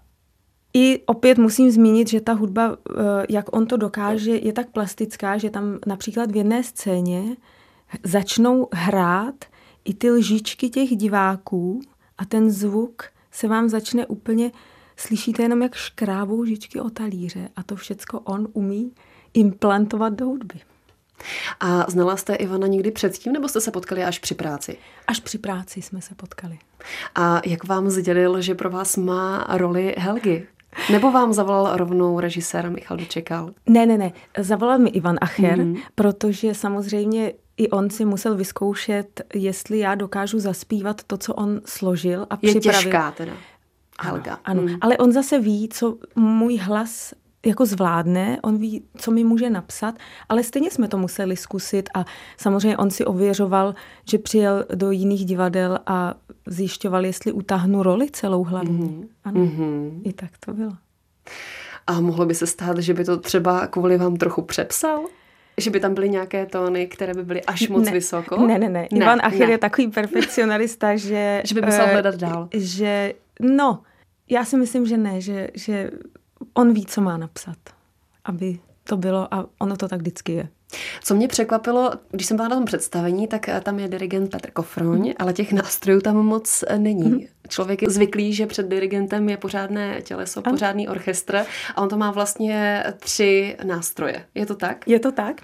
i 0.75 1.02
opět 1.07 1.38
musím 1.38 1.71
zmínit, 1.71 2.09
že 2.09 2.21
ta 2.21 2.33
hudba, 2.33 2.76
eh, 2.90 3.26
jak 3.28 3.57
on 3.57 3.67
to 3.67 3.76
dokáže, 3.76 4.37
je 4.37 4.52
tak 4.52 4.71
plastická, 4.71 5.38
že 5.38 5.50
tam 5.50 5.78
například 5.87 6.31
v 6.31 6.37
jedné 6.37 6.62
scéně 6.62 7.37
začnou 8.05 8.69
hrát 8.73 9.45
i 9.85 9.95
ty 9.95 10.11
lžičky 10.11 10.71
těch 10.71 10.88
diváků 10.88 11.81
a 12.19 12.25
ten 12.25 12.50
zvuk 12.50 13.02
se 13.31 13.49
vám 13.49 13.69
začne 13.69 14.07
úplně, 14.07 14.52
slyšíte 14.97 15.43
jenom 15.43 15.62
jak 15.62 15.75
škrábou 15.75 16.45
žičky 16.45 16.81
o 16.81 16.90
talíře 16.90 17.49
a 17.57 17.62
to 17.62 17.76
všecko 17.76 18.21
on 18.21 18.49
umí 18.52 18.93
implantovat 19.35 20.12
do 20.12 20.26
hudby. 20.26 20.61
A 21.60 21.90
znala 21.90 22.16
jste 22.16 22.34
Ivana 22.34 22.66
někdy 22.66 22.90
předtím, 22.90 23.32
nebo 23.32 23.48
jste 23.48 23.60
se 23.60 23.70
potkali 23.70 24.04
až 24.04 24.18
při 24.18 24.34
práci? 24.34 24.76
Až 25.06 25.20
při 25.20 25.38
práci 25.38 25.82
jsme 25.82 26.00
se 26.00 26.14
potkali. 26.14 26.58
A 27.14 27.40
jak 27.46 27.64
vám 27.64 27.90
sdělil, 27.90 28.40
že 28.40 28.54
pro 28.54 28.70
vás 28.70 28.96
má 28.96 29.46
roli 29.48 29.94
Helgy? 29.98 30.46
Nebo 30.92 31.12
vám 31.12 31.32
zavolal 31.32 31.76
rovnou 31.76 32.20
režisér 32.20 32.70
Michal 32.70 32.96
Dočekal? 32.96 33.50
Ne, 33.66 33.87
ne, 33.87 33.98
ne. 33.98 34.12
Zavolal 34.38 34.78
mi 34.78 34.90
Ivan 34.90 35.16
Acher, 35.20 35.58
mm-hmm. 35.58 35.80
protože 35.94 36.54
samozřejmě 36.54 37.32
i 37.56 37.70
on 37.70 37.90
si 37.90 38.04
musel 38.04 38.37
vyzkoušet, 38.37 39.22
jestli 39.34 39.78
já 39.78 39.94
dokážu 39.94 40.38
zaspívat 40.38 41.02
to, 41.02 41.16
co 41.16 41.34
on 41.34 41.60
složil 41.64 42.26
a 42.30 42.38
Je 42.42 42.50
připravil. 42.50 42.82
těžká 42.82 43.10
teda. 43.10 43.32
Helga. 44.00 44.38
Ano, 44.44 44.62
ano. 44.62 44.72
Mm. 44.72 44.78
ale 44.80 44.96
on 44.98 45.12
zase 45.12 45.38
ví, 45.38 45.68
co 45.72 45.96
můj 46.16 46.56
hlas 46.56 47.14
jako 47.47 47.66
zvládne, 47.66 48.38
on 48.42 48.59
ví, 48.59 48.83
co 48.97 49.11
mi 49.11 49.25
může 49.25 49.50
napsat, 49.50 49.95
ale 50.28 50.42
stejně 50.42 50.71
jsme 50.71 50.88
to 50.88 50.99
museli 50.99 51.37
zkusit 51.37 51.88
a 51.95 52.04
samozřejmě 52.37 52.76
on 52.76 52.90
si 52.90 53.04
ověřoval, 53.04 53.75
že 54.09 54.18
přijel 54.18 54.64
do 54.75 54.90
jiných 54.90 55.25
divadel 55.25 55.78
a 55.87 56.14
zjišťoval, 56.47 57.07
jestli 57.07 57.33
utáhnu 57.33 57.83
roli 57.83 58.11
celou 58.11 58.45
hlavní. 58.45 58.88
Mm-hmm. 58.88 59.09
Ano, 59.25 59.40
mm-hmm. 59.40 60.00
i 60.04 60.12
tak 60.12 60.30
to 60.40 60.52
bylo. 60.52 60.73
A 61.87 62.00
mohlo 62.00 62.26
by 62.26 62.35
se 62.35 62.47
stát, 62.47 62.78
že 62.78 62.95
by 62.95 63.04
to 63.04 63.16
třeba 63.16 63.66
kvůli 63.66 63.99
vám 63.99 64.16
trochu 64.16 64.42
přepsal? 64.42 65.04
Že 65.61 65.71
by 65.71 65.80
tam 65.80 65.95
byly 65.95 66.09
nějaké 66.09 66.47
tóny, 66.47 66.87
které 66.87 67.14
by 67.14 67.25
byly 67.25 67.45
až 67.45 67.68
moc 67.68 67.85
ne, 67.85 67.92
vysoko? 67.92 68.47
Ne, 68.47 68.59
ne, 68.59 68.68
ne. 68.68 68.87
Ivan 68.87 69.21
Acher 69.23 69.47
ne. 69.47 69.50
je 69.50 69.59
takový 69.59 69.88
perfekcionalista, 69.88 70.97
že... 70.97 71.42
že 71.45 71.54
by 71.54 71.61
musel 71.61 71.85
uh, 71.85 71.90
hledat 71.90 72.14
dál. 72.14 72.49
Že, 72.54 73.14
no, 73.40 73.83
já 74.30 74.45
si 74.45 74.57
myslím, 74.57 74.87
že 74.87 74.97
ne, 74.97 75.21
že, 75.21 75.49
že 75.54 75.90
on 76.58 76.72
ví, 76.72 76.86
co 76.86 77.00
má 77.00 77.16
napsat, 77.16 77.56
aby 78.24 78.58
to 78.84 78.96
bylo 78.96 79.34
a 79.34 79.46
ono 79.58 79.76
to 79.76 79.88
tak 79.88 80.00
vždycky 80.00 80.32
je. 80.32 80.48
Co 81.04 81.14
mě 81.14 81.28
překvapilo, 81.28 81.92
když 82.10 82.26
jsem 82.26 82.36
byla 82.36 82.48
na 82.48 82.56
tom 82.56 82.64
představení, 82.64 83.28
tak 83.28 83.48
eh, 83.48 83.60
tam 83.60 83.78
je 83.78 83.88
dirigent 83.88 84.30
Petr 84.30 84.50
Kofroň, 84.50 84.98
mm. 84.98 85.12
ale 85.18 85.32
těch 85.32 85.52
nástrojů 85.52 86.00
tam 86.00 86.16
moc 86.16 86.64
eh, 86.68 86.78
není. 86.78 87.10
Mm. 87.10 87.20
Člověk 87.48 87.82
je 87.82 87.90
zvyklý, 87.90 88.32
že 88.32 88.46
před 88.46 88.68
dirigentem 88.68 89.28
je 89.28 89.36
pořádné 89.36 90.02
těleso, 90.02 90.42
ano. 90.44 90.54
pořádný 90.54 90.88
orchestr 90.88 91.36
a 91.74 91.82
on 91.82 91.88
to 91.88 91.96
má 91.96 92.10
vlastně 92.10 92.84
tři 92.98 93.56
nástroje. 93.64 94.24
Je 94.34 94.46
to 94.46 94.54
tak? 94.54 94.88
Je 94.88 95.00
to 95.00 95.12
tak, 95.12 95.40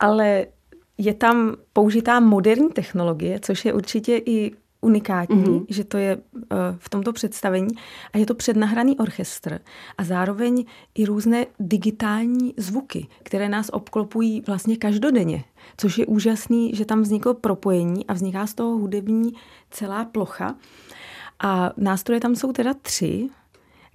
ale 0.00 0.46
je 0.98 1.14
tam 1.14 1.56
použitá 1.72 2.20
moderní 2.20 2.68
technologie, 2.68 3.40
což 3.40 3.64
je 3.64 3.72
určitě 3.72 4.16
i 4.16 4.52
unikátní, 4.86 5.44
mm-hmm. 5.44 5.66
že 5.68 5.84
to 5.84 5.96
je 5.96 6.16
uh, 6.16 6.22
v 6.78 6.88
tomto 6.88 7.12
představení 7.12 7.68
a 8.12 8.18
je 8.18 8.26
to 8.26 8.34
přednahraný 8.34 8.98
orchestr 8.98 9.60
a 9.98 10.04
zároveň 10.04 10.64
i 10.94 11.04
různé 11.04 11.46
digitální 11.60 12.54
zvuky, 12.56 13.06
které 13.22 13.48
nás 13.48 13.70
obklopují 13.72 14.42
vlastně 14.46 14.76
každodenně, 14.76 15.44
což 15.76 15.98
je 15.98 16.06
úžasný, 16.06 16.72
že 16.74 16.84
tam 16.84 17.02
vzniklo 17.02 17.34
propojení 17.34 18.06
a 18.06 18.12
vzniká 18.12 18.46
z 18.46 18.54
toho 18.54 18.78
hudební 18.78 19.32
celá 19.70 20.04
plocha. 20.04 20.54
A 21.38 21.72
nástroje 21.76 22.20
tam 22.20 22.36
jsou 22.36 22.52
teda 22.52 22.74
tři, 22.74 23.28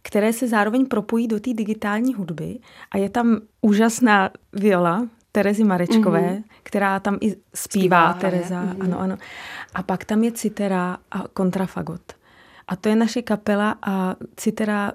které 0.01 0.33
se 0.33 0.47
zároveň 0.47 0.85
propojí 0.85 1.27
do 1.27 1.39
té 1.39 1.53
digitální 1.53 2.13
hudby 2.13 2.59
a 2.91 2.97
je 2.97 3.09
tam 3.09 3.41
úžasná 3.61 4.29
viola, 4.53 5.07
Terezy 5.31 5.63
Marečkové, 5.63 6.21
mm-hmm. 6.21 6.43
která 6.63 6.99
tam 6.99 7.17
i 7.21 7.29
zpívá, 7.29 7.43
zpívá 7.53 8.13
Tereza, 8.13 8.63
mm-hmm. 8.63 8.83
ano, 8.83 8.99
ano. 8.99 9.17
A 9.73 9.83
pak 9.83 10.05
tam 10.05 10.23
je 10.23 10.31
citera 10.31 10.97
a 11.11 11.23
kontrafagot. 11.33 12.01
A 12.67 12.75
to 12.75 12.89
je 12.89 12.95
naše 12.95 13.21
kapela 13.21 13.75
a 13.81 14.15
citera 14.35 14.91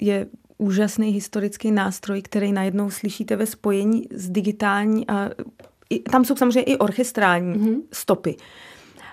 je 0.00 0.26
úžasný 0.58 1.10
historický 1.10 1.70
nástroj, 1.70 2.22
který 2.22 2.52
najednou 2.52 2.90
slyšíte 2.90 3.36
ve 3.36 3.46
spojení 3.46 4.08
s 4.10 4.30
digitální 4.30 5.06
a 5.08 5.30
i, 5.90 6.00
tam 6.00 6.24
jsou 6.24 6.36
samozřejmě 6.36 6.62
i 6.62 6.78
orchestrální 6.78 7.58
mm-hmm. 7.58 7.82
stopy. 7.92 8.36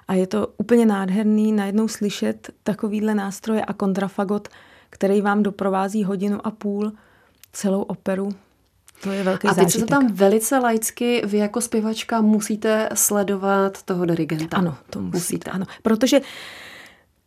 A 0.07 0.13
je 0.13 0.27
to 0.27 0.47
úplně 0.57 0.85
nádherný 0.85 1.51
najednou 1.51 1.87
slyšet 1.87 2.49
takovýhle 2.63 3.15
nástroje 3.15 3.65
a 3.65 3.73
kontrafagot, 3.73 4.47
který 4.89 5.21
vám 5.21 5.43
doprovází 5.43 6.03
hodinu 6.03 6.47
a 6.47 6.51
půl 6.51 6.91
celou 7.53 7.81
operu 7.81 8.29
to 9.03 9.11
je 9.11 9.23
velký 9.23 9.47
A 9.47 9.53
teď 9.53 9.71
se 9.71 9.85
tam 9.85 10.07
velice 10.13 10.57
laicky, 10.57 11.21
vy 11.25 11.37
jako 11.37 11.61
zpěvačka 11.61 12.21
musíte 12.21 12.89
sledovat 12.93 13.83
toho 13.83 14.05
dirigenta. 14.05 14.57
Ano, 14.57 14.77
to 14.89 14.99
musíte. 14.99 15.17
musíte. 15.17 15.51
Ano, 15.51 15.65
protože 15.81 16.21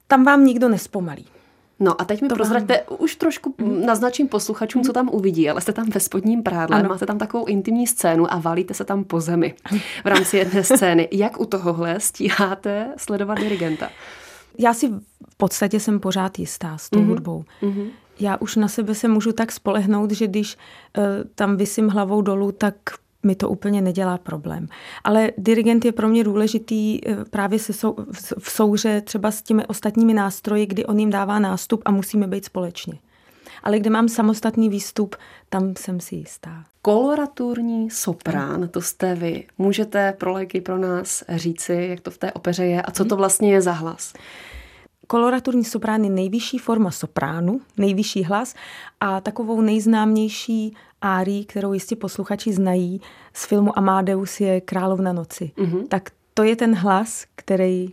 tam 0.06 0.24
vám 0.24 0.44
nikdo 0.44 0.68
nespomalí. 0.68 1.26
No 1.80 2.00
a 2.00 2.04
teď 2.04 2.22
mi 2.22 2.28
to 2.28 2.34
prozraďte, 2.34 2.84
vám... 2.90 2.98
už 3.00 3.16
trošku 3.16 3.54
mm. 3.58 3.86
naznačím 3.86 4.28
posluchačům, 4.28 4.80
mm. 4.80 4.84
co 4.84 4.92
tam 4.92 5.08
uvidí, 5.12 5.50
ale 5.50 5.60
jste 5.60 5.72
tam 5.72 5.90
ve 5.90 6.00
spodním 6.00 6.42
prádle, 6.42 6.78
ano. 6.78 6.88
máte 6.88 7.06
tam 7.06 7.18
takovou 7.18 7.44
intimní 7.44 7.86
scénu 7.86 8.32
a 8.32 8.38
valíte 8.38 8.74
se 8.74 8.84
tam 8.84 9.04
po 9.04 9.20
zemi 9.20 9.54
v 10.04 10.06
rámci 10.06 10.36
jedné 10.36 10.64
scény. 10.74 11.08
Jak 11.12 11.40
u 11.40 11.44
tohohle 11.44 12.00
stíháte 12.00 12.94
sledovat 12.96 13.38
dirigenta? 13.38 13.90
Já 14.58 14.74
si 14.74 14.88
v 15.28 15.36
podstatě 15.36 15.80
jsem 15.80 16.00
pořád 16.00 16.38
jistá 16.38 16.78
s 16.78 16.90
tou 16.90 16.98
mm-hmm. 16.98 17.06
hudbou. 17.06 17.44
Mm-hmm 17.62 17.90
já 18.20 18.36
už 18.36 18.56
na 18.56 18.68
sebe 18.68 18.94
se 18.94 19.08
můžu 19.08 19.32
tak 19.32 19.52
spolehnout, 19.52 20.10
že 20.10 20.26
když 20.26 20.56
uh, 20.56 21.04
tam 21.34 21.56
vysím 21.56 21.88
hlavou 21.88 22.22
dolů, 22.22 22.52
tak 22.52 22.74
mi 23.22 23.34
to 23.34 23.48
úplně 23.48 23.82
nedělá 23.82 24.18
problém. 24.18 24.68
Ale 25.04 25.30
dirigent 25.38 25.84
je 25.84 25.92
pro 25.92 26.08
mě 26.08 26.24
důležitý 26.24 27.00
uh, 27.00 27.24
právě 27.30 27.58
se 27.58 27.72
sou, 27.72 27.96
v, 28.38 28.50
souře 28.50 29.00
třeba 29.00 29.30
s 29.30 29.42
těmi 29.42 29.66
ostatními 29.66 30.14
nástroji, 30.14 30.66
kdy 30.66 30.84
on 30.84 30.98
jim 30.98 31.10
dává 31.10 31.38
nástup 31.38 31.82
a 31.84 31.90
musíme 31.90 32.26
být 32.26 32.44
společně. 32.44 32.98
ale 33.62 33.78
kde 33.78 33.90
mám 33.90 34.08
samostatný 34.08 34.68
výstup, 34.68 35.16
tam 35.48 35.74
jsem 35.78 36.00
si 36.00 36.14
jistá. 36.14 36.64
Koloraturní 36.82 37.90
soprán, 37.90 38.68
to 38.68 38.80
jste 38.80 39.14
vy. 39.14 39.44
Můžete 39.58 40.12
pro 40.12 40.32
lajky 40.32 40.60
pro 40.60 40.78
nás 40.78 41.24
říci, 41.28 41.86
jak 41.90 42.00
to 42.00 42.10
v 42.10 42.18
té 42.18 42.32
opeře 42.32 42.64
je 42.64 42.82
a 42.82 42.90
co 42.90 43.04
to 43.04 43.16
vlastně 43.16 43.52
je 43.52 43.62
za 43.62 43.72
hlas? 43.72 44.12
Koloraturní 45.06 45.64
soprán 45.64 46.04
je 46.04 46.10
nejvyšší 46.10 46.58
forma 46.58 46.90
sopránu, 46.90 47.60
nejvyšší 47.78 48.24
hlas 48.24 48.54
a 49.00 49.20
takovou 49.20 49.60
nejznámější 49.60 50.76
árii, 51.00 51.44
kterou 51.44 51.72
jistě 51.72 51.96
posluchači 51.96 52.52
znají 52.52 53.00
z 53.34 53.46
filmu 53.46 53.78
Amadeus 53.78 54.40
je 54.40 54.60
Královna 54.60 55.12
noci. 55.12 55.50
Mm-hmm. 55.56 55.88
Tak 55.88 56.10
to 56.34 56.42
je 56.42 56.56
ten 56.56 56.74
hlas, 56.74 57.24
který 57.36 57.92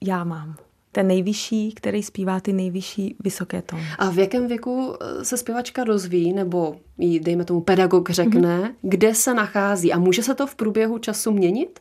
já 0.00 0.24
mám 0.24 0.56
ten 0.92 1.06
nejvyšší, 1.06 1.72
který 1.72 2.02
zpívá 2.02 2.40
ty 2.40 2.52
nejvyšší 2.52 3.16
vysoké 3.24 3.62
tóny. 3.62 3.82
A 3.98 4.10
v 4.10 4.18
jakém 4.18 4.48
věku 4.48 4.94
eh, 5.00 5.24
se 5.24 5.36
zpěvačka 5.36 5.84
dozví, 5.84 6.32
nebo 6.32 6.76
jí, 6.98 7.20
dejme 7.20 7.44
tomu, 7.44 7.60
pedagog 7.60 8.10
řekne, 8.10 8.60
mm-hmm. 8.62 8.74
kde 8.82 9.14
se 9.14 9.34
nachází 9.34 9.92
a 9.92 9.98
může 9.98 10.22
se 10.22 10.34
to 10.34 10.46
v 10.46 10.54
průběhu 10.54 10.98
času 10.98 11.32
měnit? 11.32 11.80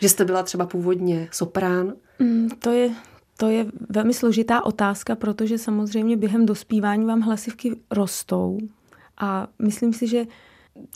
Že 0.00 0.08
jste 0.08 0.24
byla 0.24 0.42
třeba 0.42 0.66
původně 0.66 1.28
soprán? 1.32 1.92
Mm, 2.18 2.48
to 2.58 2.70
je 2.70 2.90
to 3.40 3.48
je 3.48 3.66
velmi 3.88 4.14
složitá 4.14 4.64
otázka, 4.64 5.16
protože 5.16 5.58
samozřejmě 5.58 6.16
během 6.16 6.46
dospívání 6.46 7.04
vám 7.04 7.20
hlasivky 7.20 7.76
rostou 7.90 8.58
a 9.18 9.46
myslím 9.58 9.92
si, 9.92 10.06
že 10.06 10.24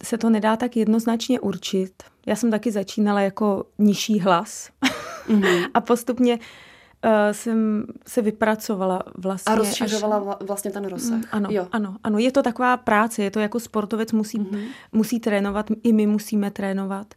se 0.02 0.18
to 0.18 0.30
nedá 0.30 0.56
tak 0.56 0.76
jednoznačně 0.76 1.40
určit. 1.40 2.02
Já 2.26 2.36
jsem 2.36 2.50
taky 2.50 2.72
začínala 2.72 3.20
jako 3.20 3.64
nižší 3.78 4.20
hlas 4.20 4.70
mm-hmm. 5.28 5.70
a 5.74 5.80
postupně 5.80 6.38
uh, 7.04 7.10
jsem 7.32 7.86
se 8.06 8.22
vypracovala 8.22 9.02
vlastně. 9.18 9.52
A 9.52 9.56
rozšiřovala 9.56 10.16
až... 10.16 10.46
vlastně 10.46 10.70
ten 10.70 10.84
rozsah. 10.84 11.16
Mm, 11.16 11.24
ano, 11.32 11.48
jo. 11.52 11.68
ano, 11.72 11.96
ano. 12.04 12.18
Je 12.18 12.32
to 12.32 12.42
taková 12.42 12.76
práce, 12.76 13.22
je 13.22 13.30
to 13.30 13.40
jako 13.40 13.60
sportovec 13.60 14.12
musí, 14.12 14.38
mm-hmm. 14.38 14.68
musí 14.92 15.20
trénovat, 15.20 15.66
i 15.82 15.92
my 15.92 16.06
musíme 16.06 16.50
trénovat 16.50 17.14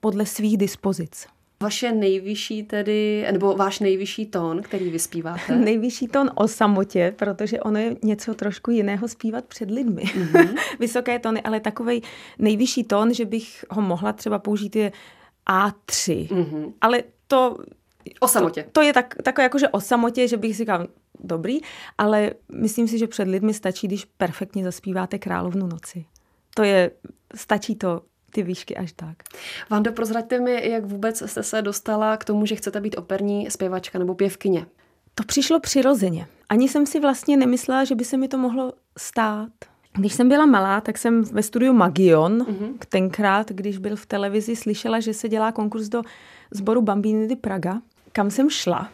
podle 0.00 0.26
svých 0.26 0.56
dispozic. 0.56 1.26
Vaše 1.64 1.92
nejvyšší 1.92 2.62
tedy, 2.62 3.26
nebo 3.32 3.56
váš 3.56 3.80
nejvyšší 3.80 4.26
tón, 4.26 4.62
který 4.62 4.90
vyspíváte? 4.90 5.56
nejvyšší 5.56 6.08
tón 6.08 6.30
o 6.34 6.48
samotě, 6.48 7.14
protože 7.16 7.60
ono 7.60 7.78
je 7.78 7.96
něco 8.02 8.34
trošku 8.34 8.70
jiného 8.70 9.08
zpívat 9.08 9.44
před 9.44 9.70
lidmi. 9.70 10.02
Mm-hmm. 10.02 10.54
Vysoké 10.80 11.18
tóny, 11.18 11.42
ale 11.42 11.60
takový 11.60 12.02
nejvyšší 12.38 12.84
tón, 12.84 13.14
že 13.14 13.24
bych 13.24 13.64
ho 13.70 13.82
mohla 13.82 14.12
třeba 14.12 14.38
použít 14.38 14.76
je 14.76 14.92
A3. 15.48 16.28
Mm-hmm. 16.28 16.72
Ale 16.80 17.02
to 17.26 17.56
O 18.20 18.28
samotě. 18.28 18.62
To, 18.62 18.70
to 18.72 18.82
je 18.82 18.92
tak, 18.92 19.14
takové 19.22 19.42
jakože 19.42 19.68
o 19.68 19.80
samotě, 19.80 20.28
že 20.28 20.36
bych 20.36 20.52
si 20.52 20.58
říkal, 20.58 20.86
dobrý, 21.20 21.58
ale 21.98 22.30
myslím 22.52 22.88
si, 22.88 22.98
že 22.98 23.06
před 23.06 23.28
lidmi 23.28 23.54
stačí, 23.54 23.86
když 23.86 24.04
perfektně 24.04 24.64
zaspíváte 24.64 25.18
Královnu 25.18 25.66
noci. 25.66 26.04
To 26.54 26.62
je, 26.62 26.90
stačí 27.34 27.74
to 27.74 28.02
ty 28.34 28.42
výšky 28.42 28.76
až 28.76 28.92
tak. 28.92 29.16
Vando, 29.70 29.92
prozraďte 29.92 30.40
mi, 30.40 30.70
jak 30.70 30.84
vůbec 30.84 31.22
jste 31.26 31.42
se 31.42 31.62
dostala 31.62 32.16
k 32.16 32.24
tomu, 32.24 32.46
že 32.46 32.56
chcete 32.56 32.80
být 32.80 32.98
operní 32.98 33.50
zpěvačka 33.50 33.98
nebo 33.98 34.14
pěvkyně? 34.14 34.66
To 35.14 35.24
přišlo 35.24 35.60
přirozeně. 35.60 36.26
Ani 36.48 36.68
jsem 36.68 36.86
si 36.86 37.00
vlastně 37.00 37.36
nemyslela, 37.36 37.84
že 37.84 37.94
by 37.94 38.04
se 38.04 38.16
mi 38.16 38.28
to 38.28 38.38
mohlo 38.38 38.72
stát. 38.98 39.52
Když 39.96 40.12
jsem 40.12 40.28
byla 40.28 40.46
malá, 40.46 40.80
tak 40.80 40.98
jsem 40.98 41.22
ve 41.22 41.42
studiu 41.42 41.72
Magion, 41.72 42.42
mm-hmm. 42.42 42.74
tenkrát, 42.88 43.50
když 43.50 43.78
byl 43.78 43.96
v 43.96 44.06
televizi, 44.06 44.56
slyšela, 44.56 45.00
že 45.00 45.14
se 45.14 45.28
dělá 45.28 45.52
konkurs 45.52 45.88
do 45.88 46.02
sboru 46.50 46.82
Bambini 46.82 47.28
di 47.28 47.36
Praga 47.36 47.80
kam 48.14 48.30
jsem 48.30 48.50
šla 48.50 48.90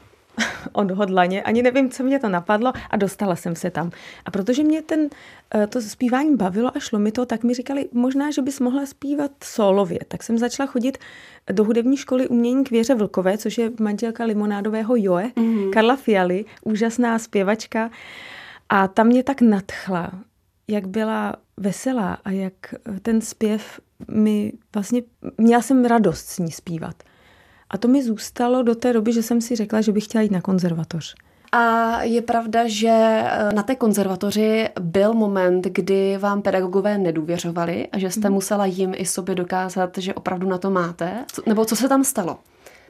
odhodlaně, 0.73 1.43
ani 1.43 1.63
nevím, 1.63 1.91
co 1.91 2.03
mě 2.03 2.19
to 2.19 2.29
napadlo 2.29 2.73
a 2.91 2.97
dostala 2.97 3.37
jsem 3.37 3.57
se 3.57 3.71
tam. 3.71 3.91
A 4.25 4.31
protože 4.31 4.63
mě 4.63 4.83
ten, 4.83 5.09
eh, 5.55 5.67
to 5.67 5.83
zpívání 5.83 6.37
bavilo 6.37 6.77
a 6.77 6.81
šlo 6.81 6.99
mi 6.99 7.13
to, 7.13 7.27
tak 7.27 7.45
mi 7.45 7.55
říkali, 7.55 7.89
možná, 7.93 8.31
že 8.31 8.43
bys 8.43 8.61
mohla 8.61 8.87
zpívat 8.87 9.31
solově. 9.45 9.99
Tak 10.09 10.23
jsem 10.23 10.39
začala 10.39 10.67
chodit 10.67 10.99
do 11.53 11.65
hudební 11.65 11.97
školy 11.97 12.29
umění 12.29 12.65
k 12.65 12.71
Věře 12.71 12.95
Vlkové, 12.95 13.39
což 13.39 13.59
je 13.59 13.71
manželka 13.81 14.25
limonádového 14.25 14.95
Joe, 14.97 15.31
mm-hmm. 15.37 15.71
Karla 15.71 15.97
Fialy, 15.97 16.45
úžasná 16.65 17.19
zpěvačka. 17.19 17.91
A 18.69 18.89
tam 18.89 19.07
mě 19.07 19.23
tak 19.23 19.41
nadchla, 19.41 20.11
jak 20.69 20.89
byla 20.89 21.37
veselá 21.57 22.19
a 22.25 22.31
jak 22.31 22.55
ten 23.03 23.21
zpěv 23.21 23.81
mi 24.09 24.53
vlastně, 24.75 25.03
měla 25.39 25.63
jsem 25.63 25.85
radost 25.85 26.27
s 26.27 26.39
ní 26.39 26.51
zpívat. 26.51 27.03
A 27.71 27.79
to 27.79 27.89
mi 27.89 28.03
zůstalo 28.03 28.63
do 28.63 28.75
té 28.75 28.93
doby, 28.93 29.13
že 29.13 29.23
jsem 29.23 29.41
si 29.41 29.57
řekla, 29.57 29.81
že 29.81 29.93
bych 29.93 30.05
chtěla 30.05 30.23
jít 30.23 30.33
na 30.33 30.41
konzervatoř. 30.41 31.15
A 31.53 32.03
je 32.03 32.23
pravda, 32.23 32.63
že 32.67 32.89
eh, 32.89 33.53
na 33.55 33.63
té 33.63 33.75
konzervatoři 33.75 34.69
byl 34.81 35.15
moment, 35.15 35.67
kdy 35.67 36.17
vám 36.19 36.43
pedagogové 36.43 36.99
nedůvěřovali 36.99 37.89
a 37.93 37.99
že 37.99 38.11
jste 38.11 38.29
mm. 38.29 38.35
musela 38.35 38.67
jim 38.67 38.93
i 38.97 39.07
sobě 39.07 39.35
dokázat, 39.35 39.99
že 39.99 40.15
opravdu 40.15 40.49
na 40.49 40.59
to 40.59 40.71
máte? 40.71 41.25
Nebo 41.47 41.65
co 41.65 41.77
se 41.77 41.89
tam 41.89 42.05
stalo? 42.05 42.39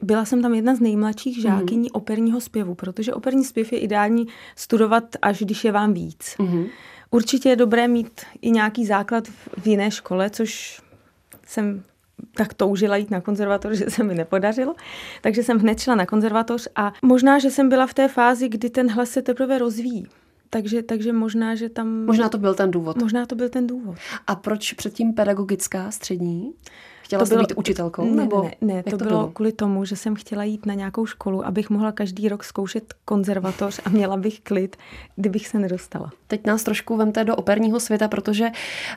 Byla 0.01 0.25
jsem 0.25 0.41
tam 0.41 0.53
jedna 0.53 0.75
z 0.75 0.79
nejmladších 0.79 1.37
mhm. 1.37 1.43
žákyní 1.43 1.83
mm. 1.83 1.89
operního 1.93 2.41
zpěvu, 2.41 2.75
protože 2.75 3.13
operní 3.13 3.43
zpěv 3.43 3.73
je 3.73 3.79
ideální 3.79 4.27
studovat, 4.55 5.03
až 5.21 5.39
když 5.39 5.63
je 5.63 5.71
vám 5.71 5.93
víc. 5.93 6.35
Mm. 6.39 6.65
Určitě 7.11 7.49
je 7.49 7.55
dobré 7.55 7.87
mít 7.87 8.21
i 8.41 8.51
nějaký 8.51 8.85
základ 8.85 9.27
v 9.57 9.67
jiné 9.67 9.91
škole, 9.91 10.29
což 10.29 10.81
jsem 11.47 11.83
tak 12.35 12.53
toužila 12.53 12.95
jít 12.95 13.11
na 13.11 13.21
konzervatoř, 13.21 13.77
že 13.77 13.89
se 13.89 14.03
mi 14.03 14.15
nepodařilo. 14.15 14.75
Takže 15.21 15.43
jsem 15.43 15.59
hned 15.59 15.79
šla 15.79 15.95
na 15.95 16.05
konzervatoř 16.05 16.67
a 16.75 16.93
možná, 17.01 17.39
že 17.39 17.49
jsem 17.49 17.69
byla 17.69 17.87
v 17.87 17.93
té 17.93 18.07
fázi, 18.07 18.49
kdy 18.49 18.69
ten 18.69 18.91
hlas 18.91 19.09
se 19.09 19.21
teprve 19.21 19.57
rozvíjí. 19.59 20.07
Takže, 20.49 20.83
takže 20.83 21.13
možná, 21.13 21.55
že 21.55 21.69
tam... 21.69 22.05
Možná 22.05 22.29
to 22.29 22.37
byl 22.37 22.53
ten 22.53 22.71
důvod. 22.71 22.97
Možná 23.01 23.25
to 23.25 23.35
byl 23.35 23.49
ten 23.49 23.67
důvod. 23.67 23.97
A 24.27 24.35
proč 24.35 24.73
předtím 24.73 25.13
pedagogická 25.13 25.91
střední? 25.91 26.53
Chtěla 27.11 27.25
to 27.25 27.29
bylo, 27.29 27.41
být 27.41 27.53
učitelkou? 27.55 28.05
Ne, 28.05 28.15
nebo 28.15 28.43
ne, 28.43 28.55
ne, 28.61 28.83
to, 28.83 28.89
to 28.89 28.97
bylo, 28.97 29.09
bylo 29.09 29.27
kvůli 29.31 29.51
tomu, 29.51 29.85
že 29.85 29.95
jsem 29.95 30.15
chtěla 30.15 30.43
jít 30.43 30.65
na 30.65 30.73
nějakou 30.73 31.05
školu, 31.05 31.45
abych 31.45 31.69
mohla 31.69 31.91
každý 31.91 32.29
rok 32.29 32.43
zkoušet 32.43 32.93
konzervatoř 33.05 33.81
a 33.85 33.89
měla 33.89 34.17
bych 34.17 34.39
klid, 34.39 34.75
kdybych 35.15 35.47
se 35.47 35.59
nedostala. 35.59 36.11
Teď 36.27 36.45
nás 36.45 36.63
trošku 36.63 36.97
vemte 36.97 37.23
do 37.23 37.35
operního 37.35 37.79
světa, 37.79 38.07
protože 38.07 38.49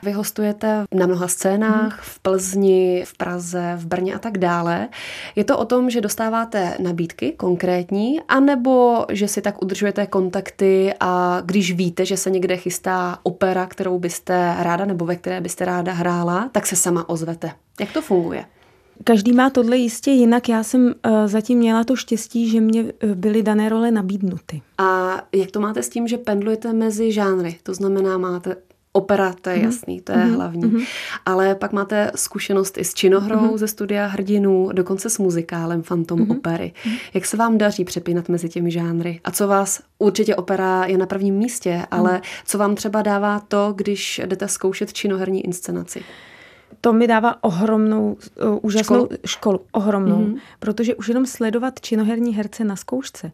vy 0.03 0.11
hostujete 0.11 0.85
na 0.93 1.05
mnoha 1.05 1.27
scénách, 1.27 1.91
hmm. 1.91 2.01
v 2.01 2.19
Plzni, 2.19 3.03
v 3.07 3.17
Praze, 3.17 3.73
v 3.77 3.85
Brně 3.85 4.15
a 4.15 4.19
tak 4.19 4.37
dále. 4.37 4.87
Je 5.35 5.43
to 5.43 5.57
o 5.57 5.65
tom, 5.65 5.89
že 5.89 6.01
dostáváte 6.01 6.77
nabídky 6.79 7.31
konkrétní, 7.31 8.21
anebo 8.27 9.05
že 9.11 9.27
si 9.27 9.41
tak 9.41 9.61
udržujete 9.61 10.07
kontakty 10.07 10.93
a 10.99 11.41
když 11.45 11.73
víte, 11.73 12.05
že 12.05 12.17
se 12.17 12.29
někde 12.29 12.57
chystá 12.57 13.19
opera, 13.23 13.65
kterou 13.65 13.99
byste 13.99 14.55
ráda 14.59 14.85
nebo 14.85 15.05
ve 15.05 15.15
které 15.15 15.41
byste 15.41 15.65
ráda 15.65 15.91
hrála, 15.91 16.49
tak 16.51 16.67
se 16.67 16.75
sama 16.75 17.09
ozvete. 17.09 17.51
Jak 17.79 17.91
to 17.91 18.01
funguje? 18.01 18.45
Každý 19.03 19.33
má 19.33 19.49
tohle 19.49 19.77
jistě 19.77 20.11
jinak. 20.11 20.49
Já 20.49 20.63
jsem 20.63 20.85
uh, 20.85 21.11
zatím 21.25 21.57
měla 21.57 21.83
to 21.83 21.95
štěstí, 21.95 22.49
že 22.49 22.61
mě 22.61 22.83
uh, 22.83 22.89
byly 23.15 23.43
dané 23.43 23.69
role 23.69 23.91
nabídnuty. 23.91 24.61
A 24.77 25.21
jak 25.31 25.51
to 25.51 25.59
máte 25.59 25.83
s 25.83 25.89
tím, 25.89 26.07
že 26.07 26.17
pendlujete 26.17 26.73
mezi 26.73 27.11
žánry? 27.11 27.57
To 27.63 27.73
znamená, 27.73 28.17
máte 28.17 28.55
opera, 28.91 29.35
to 29.41 29.49
je 29.49 29.55
mm-hmm. 29.55 29.63
jasný, 29.63 30.01
to 30.01 30.11
je 30.11 30.17
mm-hmm. 30.17 30.35
hlavní. 30.35 30.63
Mm-hmm. 30.63 30.85
Ale 31.25 31.55
pak 31.55 31.73
máte 31.73 32.11
zkušenost 32.15 32.77
i 32.77 32.83
s 32.83 32.93
činohrou 32.93 33.39
mm-hmm. 33.39 33.57
ze 33.57 33.67
studia 33.67 34.05
hrdinů, 34.05 34.69
dokonce 34.73 35.09
s 35.09 35.17
muzikálem 35.17 35.81
Phantom 35.81 36.19
mm-hmm. 36.19 36.37
opery. 36.37 36.73
Mm-hmm. 36.75 36.99
Jak 37.13 37.25
se 37.25 37.37
vám 37.37 37.57
daří 37.57 37.85
přepínat 37.85 38.29
mezi 38.29 38.49
těmi 38.49 38.71
žánry? 38.71 39.19
A 39.23 39.31
co 39.31 39.47
vás, 39.47 39.81
určitě 39.99 40.35
opera 40.35 40.85
je 40.85 40.97
na 40.97 41.05
prvním 41.05 41.35
místě, 41.35 41.85
ale 41.91 42.11
mm-hmm. 42.11 42.43
co 42.45 42.57
vám 42.57 42.75
třeba 42.75 43.01
dává 43.01 43.39
to, 43.39 43.73
když 43.75 44.21
jdete 44.25 44.47
zkoušet 44.47 44.93
činoherní 44.93 45.45
inscenaci? 45.45 46.01
To 46.81 46.93
mi 46.93 47.07
dává 47.07 47.43
ohromnou, 47.43 48.17
uh, 48.43 48.59
úžasnou 48.61 49.05
školu, 49.05 49.19
školu 49.25 49.61
ohromnou, 49.71 50.25
mm-hmm. 50.25 50.39
protože 50.59 50.95
už 50.95 51.07
jenom 51.07 51.25
sledovat 51.25 51.79
činoherní 51.79 52.35
herce 52.35 52.63
na 52.63 52.75
zkoušce 52.75 53.31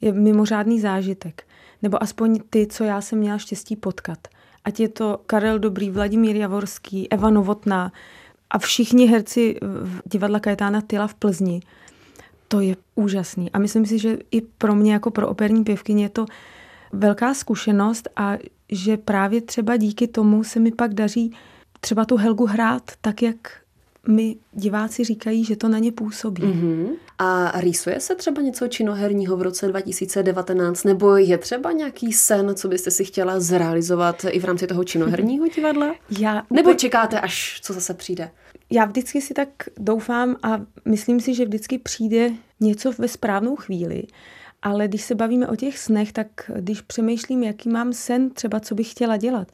je 0.00 0.12
mimořádný 0.12 0.80
zážitek. 0.80 1.44
Nebo 1.82 2.02
aspoň 2.02 2.40
ty, 2.50 2.66
co 2.66 2.84
já 2.84 3.00
jsem 3.00 3.18
měla 3.18 3.38
štěstí 3.38 3.76
potkat. 3.76 4.18
Ať 4.64 4.80
je 4.80 4.88
to 4.88 5.20
Karel 5.26 5.58
Dobrý, 5.58 5.90
Vladimír 5.90 6.36
Javorský, 6.36 7.12
Eva 7.12 7.30
Novotná 7.30 7.92
a 8.50 8.58
všichni 8.58 9.06
herci 9.06 9.58
v 9.62 10.02
divadla 10.04 10.40
Kajetána 10.40 10.80
Tyla 10.80 11.06
v 11.06 11.14
Plzni. 11.14 11.60
To 12.48 12.60
je 12.60 12.76
úžasný. 12.94 13.50
A 13.52 13.58
myslím 13.58 13.86
si, 13.86 13.98
že 13.98 14.18
i 14.30 14.40
pro 14.40 14.74
mě 14.74 14.92
jako 14.92 15.10
pro 15.10 15.28
operní 15.28 15.64
pěvkyně 15.64 16.04
je 16.04 16.08
to 16.08 16.26
velká 16.92 17.34
zkušenost 17.34 18.08
a 18.16 18.38
že 18.68 18.96
právě 18.96 19.40
třeba 19.40 19.76
díky 19.76 20.08
tomu 20.08 20.44
se 20.44 20.60
mi 20.60 20.72
pak 20.72 20.94
daří 20.94 21.36
třeba 21.84 22.04
tu 22.04 22.16
Helgu 22.16 22.46
hrát 22.46 22.82
tak, 23.00 23.22
jak 23.22 23.36
mi 24.08 24.36
diváci 24.52 25.04
říkají, 25.04 25.44
že 25.44 25.56
to 25.56 25.68
na 25.68 25.78
ně 25.78 25.92
působí. 25.92 26.42
Mm-hmm. 26.42 26.88
A 27.18 27.60
rýsuje 27.60 28.00
se 28.00 28.14
třeba 28.14 28.42
něco 28.42 28.68
činoherního 28.68 29.36
v 29.36 29.42
roce 29.42 29.68
2019? 29.68 30.84
Nebo 30.84 31.16
je 31.16 31.38
třeba 31.38 31.72
nějaký 31.72 32.12
sen, 32.12 32.54
co 32.54 32.68
byste 32.68 32.90
si 32.90 33.04
chtěla 33.04 33.40
zrealizovat 33.40 34.26
i 34.28 34.40
v 34.40 34.44
rámci 34.44 34.66
toho 34.66 34.84
činoherního 34.84 35.46
divadla? 35.46 35.94
Já 36.18 36.42
Nebo 36.50 36.74
čekáte, 36.74 37.20
až 37.20 37.60
co 37.62 37.72
zase 37.72 37.94
přijde? 37.94 38.30
Já 38.70 38.84
vždycky 38.84 39.20
si 39.20 39.34
tak 39.34 39.48
doufám 39.78 40.36
a 40.42 40.60
myslím 40.84 41.20
si, 41.20 41.34
že 41.34 41.44
vždycky 41.44 41.78
přijde 41.78 42.30
něco 42.60 42.92
ve 42.98 43.08
správnou 43.08 43.56
chvíli. 43.56 44.02
Ale 44.62 44.88
když 44.88 45.02
se 45.02 45.14
bavíme 45.14 45.48
o 45.48 45.56
těch 45.56 45.78
snech, 45.78 46.12
tak 46.12 46.28
když 46.56 46.80
přemýšlím, 46.80 47.42
jaký 47.42 47.68
mám 47.68 47.92
sen, 47.92 48.30
třeba 48.30 48.60
co 48.60 48.74
bych 48.74 48.90
chtěla 48.90 49.16
dělat, 49.16 49.48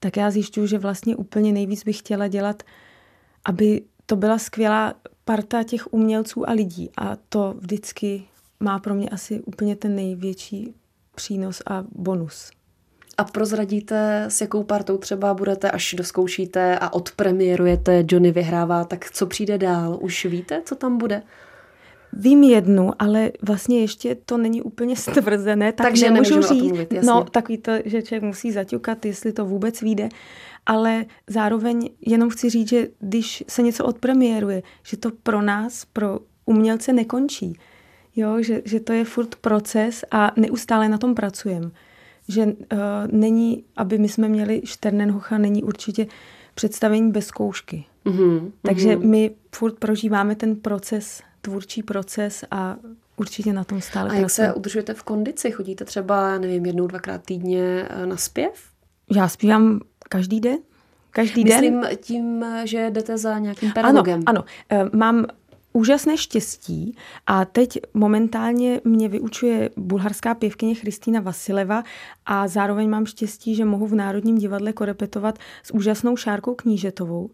tak 0.00 0.16
já 0.16 0.30
zjišťuju, 0.30 0.66
že 0.66 0.78
vlastně 0.78 1.16
úplně 1.16 1.52
nejvíc 1.52 1.84
bych 1.84 1.98
chtěla 1.98 2.28
dělat, 2.28 2.62
aby 3.44 3.82
to 4.06 4.16
byla 4.16 4.38
skvělá 4.38 4.94
parta 5.24 5.62
těch 5.62 5.92
umělců 5.92 6.48
a 6.48 6.52
lidí. 6.52 6.90
A 6.96 7.16
to 7.28 7.54
vždycky 7.58 8.24
má 8.60 8.78
pro 8.78 8.94
mě 8.94 9.08
asi 9.08 9.40
úplně 9.40 9.76
ten 9.76 9.94
největší 9.94 10.74
přínos 11.14 11.62
a 11.66 11.84
bonus. 11.92 12.50
A 13.18 13.24
prozradíte, 13.24 14.24
s 14.28 14.40
jakou 14.40 14.64
partou 14.64 14.98
třeba 14.98 15.34
budete, 15.34 15.70
až 15.70 15.94
doskoušíte 15.98 16.78
a 16.78 16.92
odpremiérujete 16.92 18.04
Johnny 18.08 18.32
vyhrává, 18.32 18.84
tak 18.84 19.10
co 19.10 19.26
přijde 19.26 19.58
dál? 19.58 19.98
Už 20.00 20.24
víte, 20.24 20.62
co 20.64 20.74
tam 20.74 20.98
bude? 20.98 21.22
Vím 22.12 22.42
jednu, 22.42 22.90
ale 22.98 23.32
vlastně 23.42 23.80
ještě 23.80 24.14
to 24.14 24.36
není 24.38 24.62
úplně 24.62 24.96
stvrzené, 24.96 25.72
tak 25.72 25.86
Takže 25.86 26.10
nemůžu 26.10 26.42
říct. 26.42 26.62
Mluvit, 26.62 26.92
jasně. 26.92 27.10
no, 27.10 27.24
takový 27.24 27.58
to, 27.58 27.72
že 27.84 28.02
člověk 28.02 28.22
musí 28.22 28.52
zaťukat, 28.52 29.04
jestli 29.06 29.32
to 29.32 29.44
vůbec 29.44 29.80
vyjde. 29.80 30.08
Ale 30.66 31.04
zároveň 31.26 31.88
jenom 32.06 32.30
chci 32.30 32.50
říct, 32.50 32.68
že 32.68 32.88
když 32.98 33.44
se 33.48 33.62
něco 33.62 33.84
odpremiéruje, 33.84 34.62
že 34.82 34.96
to 34.96 35.10
pro 35.22 35.42
nás, 35.42 35.84
pro 35.84 36.20
umělce 36.46 36.92
nekončí. 36.92 37.52
Jo, 38.16 38.42
že, 38.42 38.62
že 38.64 38.80
to 38.80 38.92
je 38.92 39.04
furt 39.04 39.34
proces 39.36 40.04
a 40.10 40.32
neustále 40.36 40.88
na 40.88 40.98
tom 40.98 41.14
pracujeme. 41.14 41.70
Že 42.28 42.44
uh, 42.44 42.52
není, 43.10 43.64
aby 43.76 43.98
my 43.98 44.08
jsme 44.08 44.28
měli 44.28 44.62
Šternenhocha, 44.64 45.38
není 45.38 45.62
určitě 45.62 46.06
představení 46.54 47.12
bez 47.12 47.26
zkoušky. 47.26 47.84
Mm-hmm, 48.04 48.50
Takže 48.62 48.96
mm-hmm. 48.96 49.08
my 49.08 49.30
furt 49.54 49.78
prožíváme 49.78 50.34
ten 50.34 50.56
proces 50.56 51.22
tvůrčí 51.48 51.82
proces 51.82 52.44
a 52.50 52.76
určitě 53.16 53.52
na 53.52 53.64
tom 53.64 53.80
stále 53.80 54.10
A 54.10 54.14
jak 54.14 54.30
se 54.30 54.54
udržujete 54.54 54.94
v 54.94 55.02
kondici? 55.02 55.50
Chodíte 55.50 55.84
třeba, 55.84 56.38
nevím, 56.38 56.66
jednou, 56.66 56.86
dvakrát 56.86 57.22
týdně 57.22 57.88
eh, 57.90 58.06
na 58.06 58.16
zpěv? 58.16 58.52
Já 59.10 59.28
zpívám 59.28 59.80
každý 60.08 60.40
den. 60.40 60.58
Každý 61.10 61.44
Myslím 61.44 61.80
den. 61.80 61.96
tím, 62.00 62.44
že 62.64 62.90
jdete 62.90 63.18
za 63.18 63.38
nějakým 63.38 63.72
pedagogem. 63.72 64.22
Ano, 64.26 64.44
ano. 64.70 64.84
Eh, 64.90 64.96
mám 64.96 65.26
úžasné 65.72 66.16
štěstí 66.16 66.96
a 67.26 67.44
teď 67.44 67.78
momentálně 67.94 68.80
mě 68.84 69.08
vyučuje 69.08 69.70
bulharská 69.76 70.34
pěvkyně 70.34 70.74
Kristýna 70.74 71.20
Vasileva 71.20 71.84
a 72.26 72.48
zároveň 72.48 72.90
mám 72.90 73.06
štěstí, 73.06 73.54
že 73.54 73.64
mohu 73.64 73.86
v 73.86 73.94
Národním 73.94 74.38
divadle 74.38 74.72
korepetovat 74.72 75.38
s 75.62 75.74
úžasnou 75.74 76.16
Šárkou 76.16 76.54
Knížetovou. 76.54 77.30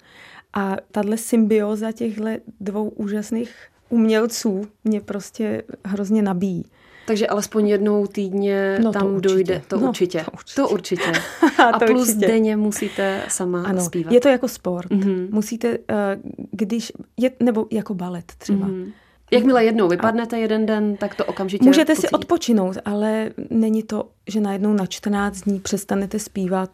A 0.54 0.76
tahle 0.90 1.16
symbioza 1.16 1.92
těchto 1.92 2.24
dvou 2.60 2.88
úžasných 2.88 3.54
umělců 3.88 4.66
mě 4.84 5.00
prostě 5.00 5.62
hrozně 5.84 6.22
nabíjí. 6.22 6.64
Takže 7.06 7.26
alespoň 7.26 7.68
jednou 7.68 8.06
týdně 8.06 8.78
no, 8.82 8.92
tam 8.92 9.14
to 9.14 9.20
dojde. 9.20 9.62
To, 9.68 9.80
no, 9.80 9.88
určitě. 9.88 10.24
to 10.24 10.30
určitě. 10.32 10.62
To 10.62 10.68
určitě. 10.68 11.12
A 11.74 11.78
to 11.78 11.86
plus 11.86 12.08
určitě. 12.08 12.26
denně 12.26 12.56
musíte 12.56 13.22
sama 13.28 13.62
ano, 13.62 13.84
zpívat. 13.84 14.12
Je 14.12 14.20
to 14.20 14.28
jako 14.28 14.48
sport. 14.48 14.90
Mm-hmm. 14.90 15.28
Musíte, 15.30 15.78
eh, 15.88 16.18
když, 16.50 16.92
je, 17.16 17.30
nebo 17.40 17.66
jako 17.70 17.94
balet 17.94 18.32
třeba. 18.38 18.66
Mm-hmm. 18.66 18.92
Jakmile 19.30 19.64
jednou 19.64 19.88
vypadnete 19.88 20.38
jeden 20.38 20.66
den, 20.66 20.96
tak 20.96 21.14
to 21.14 21.24
okamžitě 21.24 21.64
Můžete 21.64 21.92
pocítí. 21.92 22.08
si 22.08 22.10
odpočinout, 22.10 22.76
ale 22.84 23.30
není 23.50 23.82
to, 23.82 24.08
že 24.28 24.40
najednou 24.40 24.72
na 24.72 24.86
14 24.86 25.40
dní 25.40 25.60
přestanete 25.60 26.18
zpívat 26.18 26.70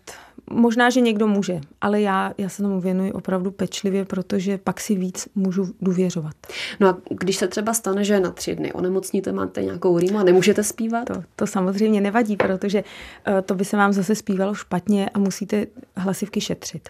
Možná, 0.52 0.90
že 0.90 1.00
někdo 1.00 1.26
může, 1.26 1.60
ale 1.80 2.00
já, 2.00 2.34
já 2.38 2.48
se 2.48 2.62
tomu 2.62 2.80
věnuji 2.80 3.12
opravdu 3.12 3.50
pečlivě, 3.50 4.04
protože 4.04 4.58
pak 4.58 4.80
si 4.80 4.94
víc 4.94 5.28
můžu 5.34 5.68
důvěřovat. 5.80 6.34
No 6.80 6.88
a 6.88 6.98
když 7.10 7.36
se 7.36 7.48
třeba 7.48 7.74
stane, 7.74 8.04
že 8.04 8.20
na 8.20 8.30
tři 8.30 8.54
dny 8.54 8.72
onemocníte, 8.72 9.32
máte 9.32 9.62
nějakou 9.62 9.98
rýmu 9.98 10.18
a 10.18 10.22
nemůžete 10.22 10.64
zpívat? 10.64 11.06
To, 11.06 11.22
to 11.36 11.46
samozřejmě 11.46 12.00
nevadí, 12.00 12.36
protože 12.36 12.84
uh, 13.28 13.40
to 13.40 13.54
by 13.54 13.64
se 13.64 13.76
vám 13.76 13.92
zase 13.92 14.14
zpívalo 14.14 14.54
špatně 14.54 15.08
a 15.08 15.18
musíte 15.18 15.66
hlasivky 15.96 16.40
šetřit. 16.40 16.88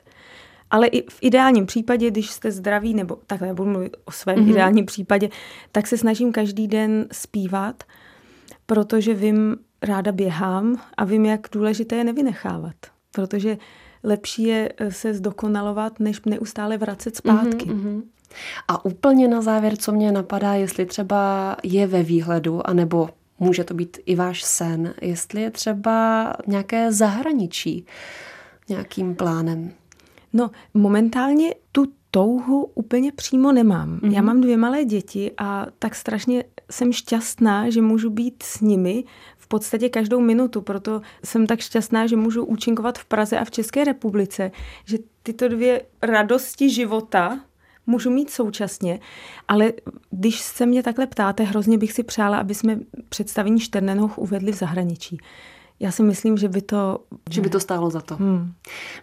Ale 0.70 0.86
i 0.86 1.10
v 1.10 1.18
ideálním 1.20 1.66
případě, 1.66 2.10
když 2.10 2.30
jste 2.30 2.52
zdraví, 2.52 2.94
nebo 2.94 3.18
takhle 3.26 3.54
budu 3.54 3.70
mluvit 3.70 3.96
o 4.04 4.12
svém 4.12 4.36
mm-hmm. 4.36 4.50
ideálním 4.50 4.86
případě, 4.86 5.28
tak 5.72 5.86
se 5.86 5.98
snažím 5.98 6.32
každý 6.32 6.68
den 6.68 7.06
zpívat, 7.12 7.84
protože 8.66 9.14
vím, 9.14 9.56
ráda 9.82 10.12
běhám 10.12 10.82
a 10.96 11.04
vím, 11.04 11.26
jak 11.26 11.48
důležité 11.52 11.96
je 11.96 12.04
nevynechávat 12.04 12.74
protože 13.12 13.58
lepší 14.02 14.42
je 14.42 14.72
eh, 14.78 14.92
se 14.92 15.14
zdokonalovat, 15.14 16.00
než 16.00 16.20
neustále 16.26 16.78
vracet 16.78 17.16
zpátky. 17.16 17.66
Mm-hmm, 17.66 18.02
A 18.68 18.84
úplně 18.84 19.28
na 19.28 19.42
závěr, 19.42 19.76
co 19.76 19.92
mě 19.92 20.12
napadá, 20.12 20.54
jestli 20.54 20.86
třeba 20.86 21.56
je 21.62 21.86
ve 21.86 22.02
výhledu, 22.02 22.68
anebo 22.68 23.10
může 23.38 23.64
to 23.64 23.74
být 23.74 23.98
i 24.06 24.16
váš 24.16 24.42
sen, 24.42 24.94
jestli 25.02 25.42
je 25.42 25.50
třeba 25.50 26.32
nějaké 26.46 26.92
zahraničí 26.92 27.86
nějakým 28.68 29.14
plánem. 29.14 29.72
No, 30.32 30.50
momentálně 30.74 31.54
tu 31.72 31.86
touhu 32.10 32.70
úplně 32.74 33.12
přímo 33.12 33.52
nemám. 33.52 33.98
Mm-hmm. 33.98 34.12
Já 34.12 34.22
mám 34.22 34.40
dvě 34.40 34.56
malé 34.56 34.84
děti 34.84 35.30
a 35.38 35.66
tak 35.78 35.94
strašně 35.94 36.44
jsem 36.70 36.92
šťastná, 36.92 37.70
že 37.70 37.82
můžu 37.82 38.10
být 38.10 38.42
s 38.42 38.60
nimi 38.60 39.04
podstatě 39.50 39.88
každou 39.88 40.20
minutu, 40.20 40.62
proto 40.62 41.00
jsem 41.24 41.46
tak 41.46 41.60
šťastná, 41.60 42.06
že 42.06 42.16
můžu 42.16 42.44
účinkovat 42.44 42.98
v 42.98 43.04
Praze 43.04 43.38
a 43.38 43.44
v 43.44 43.50
České 43.50 43.84
republice, 43.84 44.50
že 44.84 44.98
tyto 45.22 45.48
dvě 45.48 45.82
radosti 46.02 46.70
života 46.70 47.40
můžu 47.86 48.10
mít 48.10 48.30
současně, 48.30 49.00
ale 49.48 49.72
když 50.10 50.40
se 50.40 50.66
mě 50.66 50.82
takhle 50.82 51.06
ptáte, 51.06 51.42
hrozně 51.42 51.78
bych 51.78 51.92
si 51.92 52.02
přála, 52.02 52.38
aby 52.38 52.54
jsme 52.54 52.78
představení 53.08 53.60
Šternenhoch 53.60 54.18
uvedli 54.18 54.52
v 54.52 54.56
zahraničí. 54.56 55.18
Já 55.80 55.90
si 55.90 56.02
myslím, 56.02 56.36
že 56.36 56.48
by 56.48 56.62
to... 56.62 56.98
Že 57.30 57.40
by 57.40 57.50
to 57.50 57.60
stálo 57.60 57.90
za 57.90 58.00
to. 58.00 58.16
Hmm. 58.16 58.52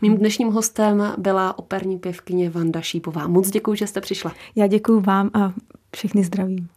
Mým 0.01 0.17
dnešním 0.17 0.51
hostem 0.51 1.13
byla 1.17 1.59
operní 1.59 1.99
pěvkyně 1.99 2.49
Vanda 2.49 2.81
Šípová. 2.81 3.27
Moc 3.27 3.49
děkuji, 3.49 3.75
že 3.75 3.87
jste 3.87 4.01
přišla. 4.01 4.31
Já 4.55 4.67
děkuji 4.67 5.01
vám 5.01 5.29
a 5.33 5.53
všechny 5.95 6.23
zdravím. 6.23 6.69